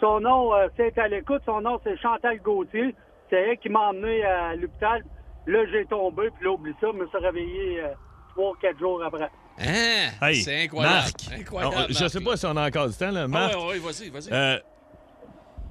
[0.00, 1.42] Son nom, euh, c'est à l'écoute.
[1.44, 2.94] Son nom, c'est Chantal Gauthier.
[3.30, 5.04] C'est elle qui m'a emmené à l'hôpital.
[5.46, 7.88] Là, j'ai tombé, puis là, oublie ça, je me suis réveillé euh,
[8.34, 9.28] trois, quatre jours après.
[9.58, 10.10] Hein?
[10.22, 10.94] Hey, c'est incroyable.
[10.94, 13.26] Marc, Incroyable, je sais pas si on a encore du temps, là.
[13.26, 14.32] Marc, Ah, ouais, ouais, vas-y, vas-y.
[14.32, 14.58] euh,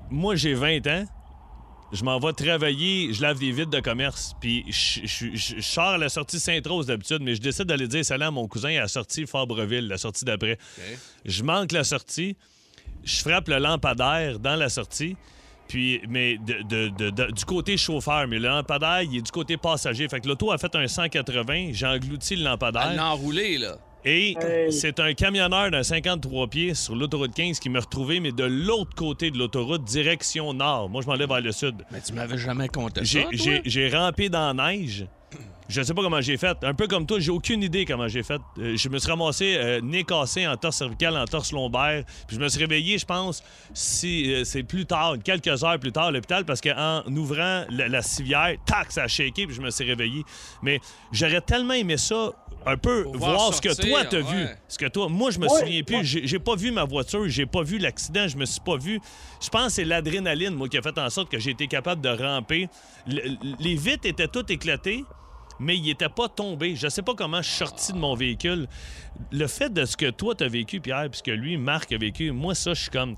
[0.10, 1.03] moi, j'ai 20 ans.
[1.93, 5.62] Je m'en vais travailler, je lave des vitres de commerce, puis je, je- je- je
[5.62, 8.69] sors à la sortie Sainte-Rose d'habitude, mais je décide d'aller dire salut à mon cousin
[8.76, 10.58] à la sortie Fabreville, la sortie d'après.
[11.23, 12.36] Je manque la sortie,
[13.06, 15.15] je frappe le lampadaire dans la sortie,
[15.69, 19.32] puis, mais de- de- de- de- du côté chauffeur, mais le lampadaire, il est du
[19.32, 20.10] côté passager.
[20.10, 22.88] Fait que l'auto a fait un 180, j'ai englouti le lampadaire.
[22.91, 23.78] Elle l'a enroulé, là.
[24.10, 24.38] Et
[24.72, 28.96] c'est un camionneur d'un 53 pieds sur l'autoroute 15 qui m'a retrouvé, mais de l'autre
[28.96, 30.88] côté de l'autoroute, direction nord.
[30.89, 31.76] Moi, je m'en vais vers le sud.
[31.91, 33.20] Mais tu m'avais jamais compté ça,
[33.65, 35.06] J'ai- rampé dans la neige.
[35.67, 36.56] Je sais pas comment j'ai fait.
[36.63, 38.39] Un peu comme toi, j'ai aucune idée comment j'ai fait.
[38.58, 42.06] Euh, je me suis ramassé euh, nez cassé en torse cervical, en torse lombaire.
[42.26, 43.43] Puis je me suis réveillé, je pense,
[43.74, 47.89] si euh, c'est plus tard, quelques heures plus tard à l'hôpital, parce qu'en ouvrant la,
[47.89, 50.24] la civière, tac, ça a shaké, puis je me suis réveillé.
[50.62, 50.80] Mais
[51.12, 52.32] j'aurais tellement aimé ça,
[52.68, 54.45] un peu voir, ce que toi t'as vu.
[54.68, 55.95] Ce que toi, moi, je me Ouais, souviens plus.
[55.97, 56.03] ouais.
[56.28, 58.99] J'ai pas vu ma voiture, j'ai pas vu l'accident, je me suis pas vu.
[59.41, 62.01] Je pense que c'est l'adrénaline, moi, qui a fait en sorte que j'ai été capable
[62.01, 62.68] de ramper.
[63.07, 65.03] Le- les vitres étaient toutes éclatées,
[65.59, 66.76] mais ils n'étaient pas tombés.
[66.76, 68.68] Je sais pas comment je suis sorti de mon véhicule.
[69.32, 71.97] Le fait de ce que toi, t'as vécu, Pierre, puis ce que lui, Marc, a
[71.97, 73.15] vécu, moi, ça, je suis comme.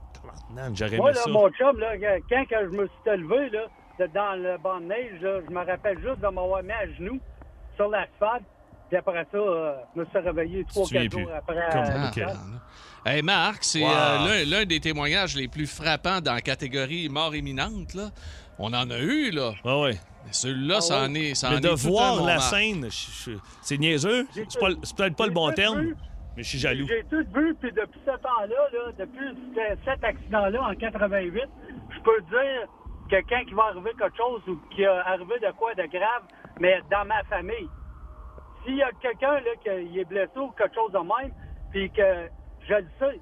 [0.56, 1.30] Non, j'aurais Moi, là, ça.
[1.30, 1.93] mon chum, là,
[2.30, 3.66] quand je me suis élevé, là,
[4.14, 7.20] dans le banc de neige, là, je me rappelle juste de m'avoir mis à genoux
[7.76, 8.43] sur l'asphalte.
[8.90, 11.22] Puis après ça, euh, je me suis réveillé trois, quatre plus.
[11.22, 11.70] jours après.
[11.72, 12.38] Comme- l'hôpital.
[13.06, 13.90] Hey Marc, c'est Wow.
[13.90, 17.94] euh, l'un- des témoignages les plus frappants dans la catégorie mort imminente.
[17.94, 18.10] Là.
[18.58, 19.54] On en a eu, là.
[19.64, 19.94] Ah ouais.
[20.26, 21.08] Mais celui-là, Ah ça ouais.
[21.08, 21.34] en est.
[21.36, 22.50] Ça Mais en de est tout un voir la Marc.
[22.50, 24.28] scène, je- je- c'est niaiseux.
[24.34, 25.96] C'est peut-être pas le bon terme, vu.
[26.36, 26.86] mais je suis jaloux.
[26.88, 31.44] J'ai tout vu, puis depuis ce temps-là, là, depuis ce- cet accident-là en 88,
[31.96, 32.68] je peux dire
[33.10, 36.24] que quand il va arriver quelque chose ou qu'il a arrivé de quoi de grave,
[36.60, 37.70] mais dans ma famille,
[38.66, 41.32] s'il y a quelqu'un là, qui est blessé ou quelque chose de même,
[41.72, 42.30] puis que
[42.68, 43.20] je le sais,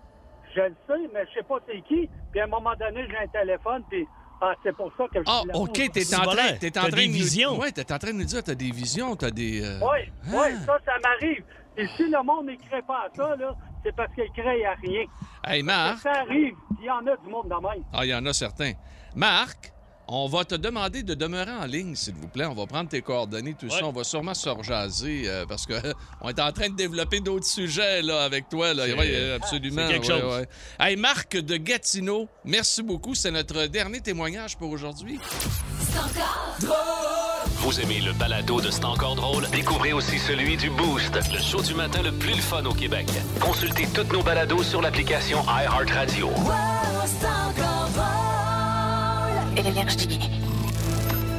[0.56, 3.18] je le sais, mais je sais pas c'est qui, puis à un moment donné, j'ai
[3.18, 4.06] un téléphone, puis
[4.42, 5.42] ah, c'est pour ça que je Ah.
[5.56, 7.60] OK, t'es en train, t'es en train de nous...
[7.60, 9.64] Ouais, t'es en train de nous dire t'as des visions, t'as des...
[9.64, 11.44] euh, Oui, oui, ça, ça m'arrive.
[11.76, 15.06] Et si le monde n'écrit pas à ça, là, c'est parce qu'il crée à rien.
[15.44, 16.00] Hey, Marc.
[16.00, 17.84] Ça arrive, il y en a du monde de même.
[17.94, 18.74] Ah, il y en a certains.
[19.16, 19.72] Marc,
[20.08, 22.46] on va te demander de demeurer en ligne, s'il vous plaît.
[22.46, 23.84] On va prendre tes coordonnées, tout ça.
[23.84, 25.74] On va sûrement se rejaser euh, parce que
[26.22, 28.74] on est en train de développer d'autres sujets là, avec toi.
[28.74, 28.86] Là.
[28.86, 29.88] Ouais, euh, absolument.
[29.88, 30.40] quelque ouais, chose.
[30.40, 30.48] ouais.
[30.80, 33.16] Hey, Marc de Gatineau, merci beaucoup.
[33.16, 35.20] C'est notre dernier témoignage pour aujourd'hui.
[37.60, 39.48] Vous aimez le balado de C'est encore drôle?
[39.52, 43.08] Découvrez aussi celui du Boost, le show du matin le plus le fun au Québec.
[43.42, 46.30] Consultez toutes nos balados sur l'application iHeartRadio.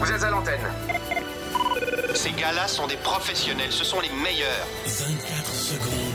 [0.01, 0.61] Vous êtes à l'antenne.
[2.15, 4.67] Ces gars-là sont des professionnels, ce sont les meilleurs.
[4.87, 6.08] 24 secondes.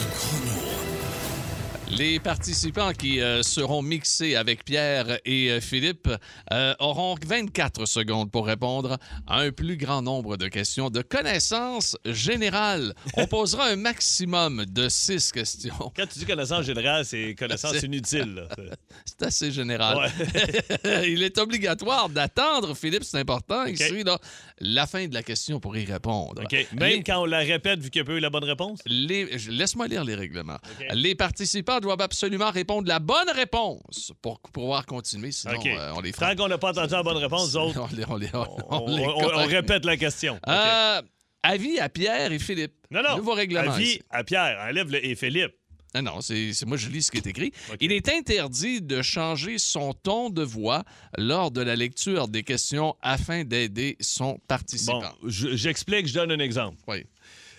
[1.97, 6.09] Les participants qui euh, seront mixés avec Pierre et euh, Philippe
[6.51, 11.95] euh, auront 24 secondes pour répondre à un plus grand nombre de questions de connaissances
[12.05, 12.93] générales.
[13.15, 15.91] On posera un maximum de six questions.
[15.95, 18.47] Quand tu dis connaissance générale, c'est connaissance C'est- inutile.
[19.05, 19.97] C'est assez général.
[19.97, 21.07] Ouais.
[21.09, 24.17] Il est obligatoire d'attendre, Philippe, c'est important ici, là,
[24.59, 26.41] la fin de la question pour y répondre.
[26.43, 26.67] OK.
[26.73, 28.79] Même Les- quand on la répète, vu qu'il n'y a pas eu la bonne réponse?
[28.85, 30.57] les- Laisse-moi lire les règlements.
[30.93, 36.11] Les participants doivent absolument répondre la bonne réponse pour pouvoir continuer, sinon euh, on les
[36.11, 39.86] Tant qu'on n'a pas entendu la bonne réponse, autres, on, les- on les- on répète
[39.86, 40.39] la question.
[40.47, 41.01] Euh,
[41.43, 42.73] avis à Pierre et Philippe.
[42.89, 43.17] non, non.
[43.17, 43.71] Nouveau règlement.
[43.73, 44.01] Avis ici.
[44.09, 45.51] à Pierre, enlève le et Philippe.
[45.95, 47.51] Ah non, c'est moi je lis ce qui est écrit.
[47.79, 50.84] Il est interdit de changer son ton de voix
[51.19, 55.01] lors de la lecture des questions afin d'aider son participant.
[55.01, 56.77] Bon, je- j'explique, je donne un exemple.
[56.88, 57.03] Oui.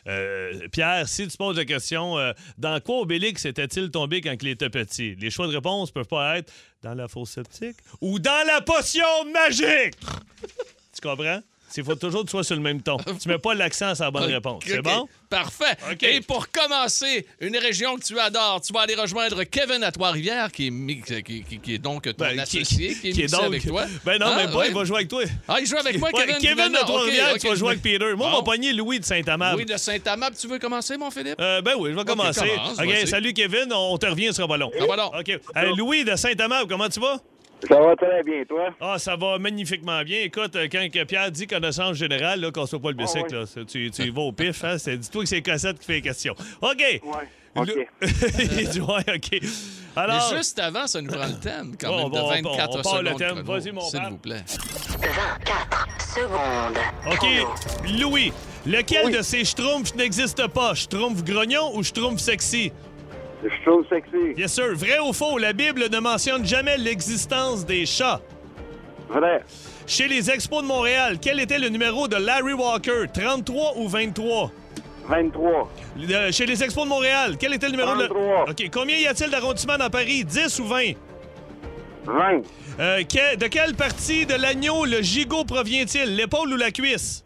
[0.06, 4.48] Euh, Pierre, si tu poses la question, euh, dans quoi Obélix était-il tombé quand il
[4.48, 5.14] était petit?
[5.16, 6.52] Les choix de réponse peuvent pas être
[6.82, 9.96] dans la fosse septique ou dans la potion magique.
[10.92, 11.40] tu comprends?
[11.76, 12.96] Il faut toujours que tu sois sur le même ton.
[13.20, 14.62] Tu mets pas l'accent sur la bonne réponse.
[14.66, 15.08] C'est bon?
[15.28, 15.76] Parfait.
[16.02, 20.52] Et pour commencer, une région que tu adores, tu vas aller rejoindre Kevin à Trois-Rivières,
[20.52, 20.70] qui
[21.04, 23.84] qui, qui- qui est donc ton Ben, associé, qui, est donc- avec toi.
[24.04, 24.68] Ben non, Ah, mais pas, ouais.
[24.68, 25.22] il va jouer avec toi.
[25.48, 26.38] Ah, il joue avec moi, Ouais, Kevin.
[26.40, 27.98] Kevin de Trois-Rivières, ok, tu vas jouer avec Peter.
[28.14, 28.36] Moi, Bon.
[28.36, 29.56] mon pogné Louis de Saint-Amable.
[29.58, 31.34] Oui, de Saint-Amable, tu veux commencer, mon Philippe?
[31.40, 32.40] Euh, ben oui, je vais commencer.
[32.40, 34.70] commence, salut Kevin, on te revient, ce sera pas long.
[35.18, 35.28] OK.
[35.56, 37.20] Euh, Louis de Saint-Amable, comment tu vas?
[37.68, 38.74] Ça va très bien, toi?
[38.80, 40.20] Ah, ça va magnifiquement bien.
[40.22, 43.44] Écoute, euh, quand Pierre dit connaissance générale, là, qu'on soit pas le bicycle, Ah ouais.
[43.56, 44.76] là, tu, tu y vas au pif, hein?
[44.78, 46.34] C'est- Dis-toi que c'est Cossette qui fait les questions.
[46.60, 46.78] OK.
[46.78, 47.00] Ouais.
[47.56, 47.66] OK.
[47.68, 47.86] Le-
[48.60, 49.40] Il dit, ouais, OK.
[49.96, 50.28] Alors.
[50.32, 52.70] Mais juste avant, ça nous prend le thème, quand Bon, même, bon, de on- 24
[52.72, 53.18] on le secondes.
[53.18, 53.28] thème.
[53.44, 54.42] chrono, Vas-y, mon S'il vous plaît.
[54.98, 56.78] 24 secondes.
[57.12, 57.98] OK.
[58.00, 58.32] Louis,
[58.66, 60.74] lequel de ces schtroumpfs n'existe pas?
[60.74, 62.72] Schtroumpf grognon ou schtroumpf sexy?
[63.44, 64.34] Je trouve sexy.
[64.38, 64.74] Yes, sir.
[64.74, 68.20] Vrai ou faux, la Bible ne mentionne jamais l'existence des chats.
[69.10, 69.42] Vrai.
[69.86, 73.04] Chez les Expos de Montréal, quel était le numéro de Larry Walker?
[73.12, 74.50] 33 ou 23?
[75.06, 75.70] 23.
[75.98, 78.46] Le- chez les Expos de Montréal, quel était le numéro 33.
[78.46, 78.50] de...
[78.52, 78.70] OK.
[78.72, 80.24] Combien y a-t-il d'arrondissements dans Paris?
[80.24, 80.92] 10 ou 20?
[82.06, 82.40] 20.
[82.80, 86.16] Euh, que- de quelle partie de l'agneau le gigot provient-il?
[86.16, 87.23] L'épaule ou la cuisse?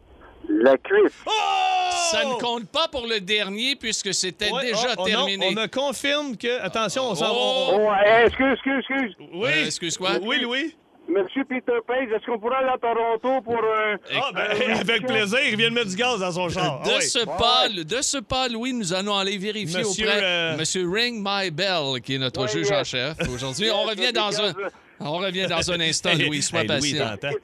[0.61, 1.13] La cuisse.
[1.27, 1.31] Oh!
[2.11, 5.47] Ça ne compte pas pour le dernier puisque c'était Ouais, déjà oh, oh, non, terminé.
[5.49, 6.61] on me confirme que...
[6.63, 7.71] Attention, on s'en Oh!
[7.75, 9.15] on- Oh, hey, excuse, excuse, excuse.
[9.35, 9.51] Oui.
[9.55, 10.13] Euh, excuse quoi?
[10.23, 10.75] Oui, Louis?
[11.09, 13.97] Monsieur Peter Page, est-ce qu'on pourrait aller à Toronto pour un...
[14.15, 15.39] Ah, ben, un avec plaisir.
[15.49, 16.83] Il vient de mettre du gaz dans son char.
[16.83, 17.03] De Ah oui.
[17.03, 20.91] ce pas, de ce pas, Louis, nous allons aller vérifier Monsieur, auprès euh, de Monsieur
[20.91, 23.71] Ring My Bell, qui est notre Ouais, juge en chef aujourd'hui.
[23.71, 24.53] On revient dans un,
[25.01, 26.43] on revient dans un instant, Louis.
[26.43, 27.17] Sois hey, Louis, patient.
[27.21, 27.37] t'entends?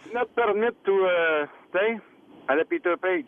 [2.49, 3.27] Uh, à la Peter Page.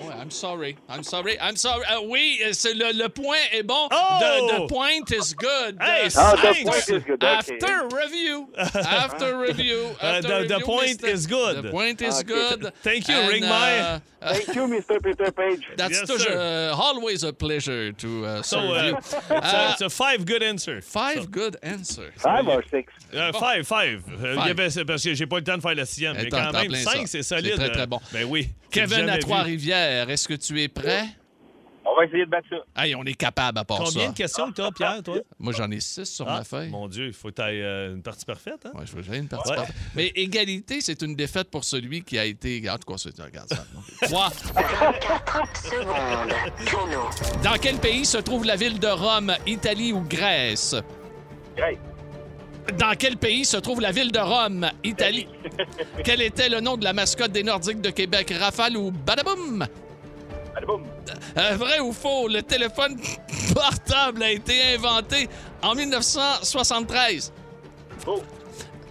[0.00, 0.78] Ouais, I'm sorry.
[0.88, 1.38] I'm sorry.
[1.38, 1.84] I'm sorry.
[1.90, 3.86] Euh, oui, c'est le, le point est bon.
[3.92, 4.18] Oh!
[4.48, 5.76] The, the point is good.
[5.78, 6.70] Hey, The- Ah, the Thanks.
[6.70, 7.22] point is good.
[7.22, 7.54] After
[7.84, 7.96] Okay.
[7.96, 8.48] review.
[8.56, 9.90] After review.
[10.00, 11.08] Uh, After the- the review, point Mr.
[11.08, 11.62] is good.
[11.64, 12.28] The point is Okay.
[12.32, 12.72] good.
[12.82, 14.32] Thank you, And, Ring uh, My.
[14.32, 15.02] Thank you, Mr.
[15.04, 15.68] Peter Page.
[15.76, 16.70] That's Yes, toujours, sir.
[16.72, 18.96] uh, always a pleasure to uh, So, serve uh, you.
[18.96, 20.80] it's, a, it's a five good answer.
[20.80, 22.14] Five good answers.
[22.16, 22.90] Five or six?
[23.14, 24.02] Euh, five, five.
[24.24, 26.14] Euh, il y avait- c'est parce que j'ai pas le temps de faire la sixième.
[26.16, 27.06] Mais quand t'en même, cinq, ça.
[27.06, 27.54] c'est C'est solide.
[27.54, 28.00] très, très euh, bon.
[28.12, 28.50] Ben oui.
[28.70, 29.18] Kevin à.
[29.18, 31.04] Trois-Rivières, est-ce que tu es prêt?
[31.84, 32.84] On va essayer de battre ça.
[32.84, 34.10] Hey, on est capable à part Combien ça.
[34.12, 35.16] de questions que t'as, Pierre, toi?
[35.40, 36.68] Moi, j'en ai six sur Ah, ma feuille.
[36.68, 38.64] Mon Dieu, il faut que tu ailles une partie parfaite.
[38.66, 38.70] Hein?
[38.74, 39.56] Ouais, je veux j'ai une partie Ouais.
[39.56, 39.74] parfaite.
[39.96, 42.62] Mais égalité, c'est une défaite pour celui qui a été.
[42.70, 43.18] En tout cas, c'est.
[43.20, 43.64] Regarde ça.
[43.74, 43.80] non?
[44.02, 44.28] Trois.
[44.54, 46.34] 24 secondes.
[46.66, 47.10] Chrono.
[47.42, 50.76] Dans quel pays se trouve la ville de Rome, Italie ou Grèce?
[51.56, 51.78] Grèce.
[52.78, 55.28] Dans quel pays se trouve la ville de Rome, Italie?
[56.04, 59.66] quel était le nom de la mascotte des Nordiques de Québec, Rafale ou Badaboum?
[60.56, 60.84] Allez, boum.
[61.36, 62.96] Euh, vrai ou faux, le téléphone
[63.54, 65.28] portable a été inventé
[65.62, 67.32] en 1973.
[67.98, 68.22] Faux.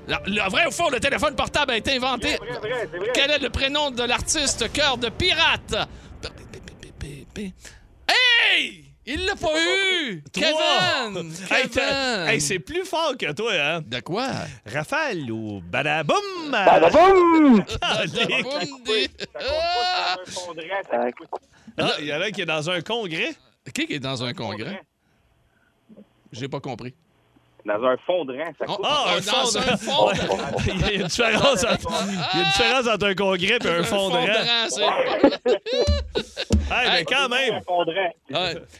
[0.07, 2.35] Le, le vrai ou faux, le téléphone portable a été inventé?
[2.37, 3.09] Vrai, vrai, vrai, c'est vrai.
[3.13, 5.87] Quel est le prénom de l'artiste Cœur de Pirate?
[8.07, 8.88] Hey!
[9.11, 10.23] Il l'a pas eu!
[10.31, 10.43] Trois.
[10.45, 11.33] Kevin!
[11.51, 13.81] Hey, t'as- hey, c'est plus fort que toi, hein?
[13.83, 14.27] De quoi?
[14.71, 16.51] Rafale ou badaboum?
[16.51, 17.65] Badaboum!
[17.81, 20.15] Ah, des- Ah!
[21.77, 23.33] Ah, il y en a un qui est dans un congrès.
[23.73, 24.79] Qui est dans un congrès?
[26.31, 26.93] J'ai pas compris.
[27.65, 28.85] Dans un fondrant, ça Oh, coûte.
[28.87, 30.61] Ah, un dans fond un fond.
[30.67, 33.67] Il y a une différence entre, il y a une différence entre un congrès et
[33.67, 34.25] un fondrant.
[34.25, 34.69] Hey,
[36.93, 37.61] mais quand même.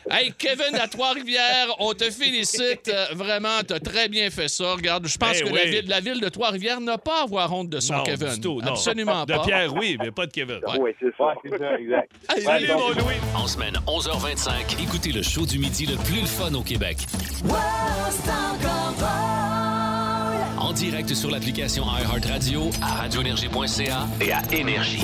[0.10, 2.92] Hey, Kevin à Trois-Rivières, on te félicite.
[3.14, 4.74] Vraiment, t'as très bien fait ça.
[4.74, 7.54] Regarde, je pense Ben que la, ville, la ville de Trois-Rivières n'a pas à avoir
[7.54, 8.34] honte de son Non, Kevin.
[8.34, 8.72] du tout, non.
[8.72, 9.44] Absolument De pas.
[9.44, 10.60] Pierre, oui, mais pas de Kevin.
[10.80, 11.34] Oui, c'est ça.
[11.44, 12.12] c'est ça, exact.
[12.44, 13.16] Salut, mon Louis.
[13.36, 16.98] En semaine 11h25, écoutez le show du midi le plus fun au Québec.
[20.60, 25.02] En direct sur l'application iHeartRadio, à radioénergie.ca et à Énergie.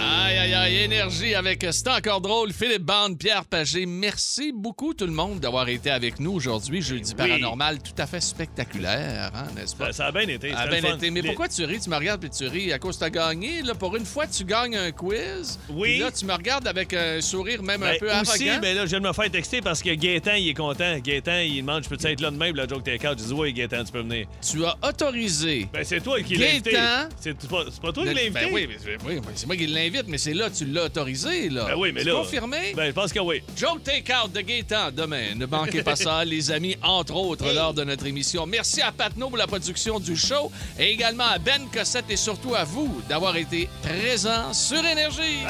[0.00, 2.52] Aïe, aïe, aïe, énergie avec C'est encore drôle.
[2.52, 3.84] Philippe Bande, Pierre Pagé.
[3.84, 6.82] Merci beaucoup tout le monde d'avoir été avec nous aujourd'hui.
[6.82, 9.86] Jeudi paranormal tout à fait spectaculaire, hein, n'est-ce pas?
[9.86, 10.50] Ça, ça a bien été.
[10.52, 10.96] Ça a Ah, bien le fun.
[10.96, 11.10] été.
[11.10, 11.80] Mais Les- pourquoi tu ris?
[11.80, 13.62] Tu me regardes et tu ris à cause que tu as gagné.
[13.62, 15.58] Là, pour une fois, tu gagnes un quiz.
[15.70, 15.90] Oui.
[15.90, 18.60] Puis là, tu me regardes avec un sourire même un Ben, peu aussi, arrogant.
[18.62, 20.96] mais là, je viens de me faire texter parce que Gaétan, il est content.
[21.02, 22.50] Gaétan, il demande Je peux-tu être là demain?
[22.52, 23.20] Puis la joke t'es cadre.
[23.20, 24.26] Je dis Oui, Gaétan, tu peux venir.
[24.50, 25.68] Tu as autorisé.
[25.72, 26.72] Ben, c'est toi qui l'as invité.
[26.72, 27.08] Gaétan.
[27.18, 28.30] C'est pas, toi qui l'as invité?
[28.30, 30.84] Ben oui, mais c'est- oui, mais c'est moi qui l'invite, mais c'est là, tu l'as
[30.84, 31.64] autorisé, là.
[31.66, 32.12] Ben oui, mais là.
[32.12, 32.74] confirmé?
[32.76, 33.42] Ben, je pense que oui.
[33.56, 35.34] Joke Takeout de Gaétan demain.
[35.34, 38.44] Ne manquez pas ça, les amis, entre autres, lors de notre émission.
[38.46, 42.54] Merci à Patno pour la production du show et également à Ben Cossette et surtout
[42.54, 45.40] à vous d'avoir été présents sur Énergie.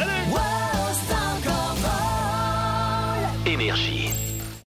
[3.46, 4.33] Énergie.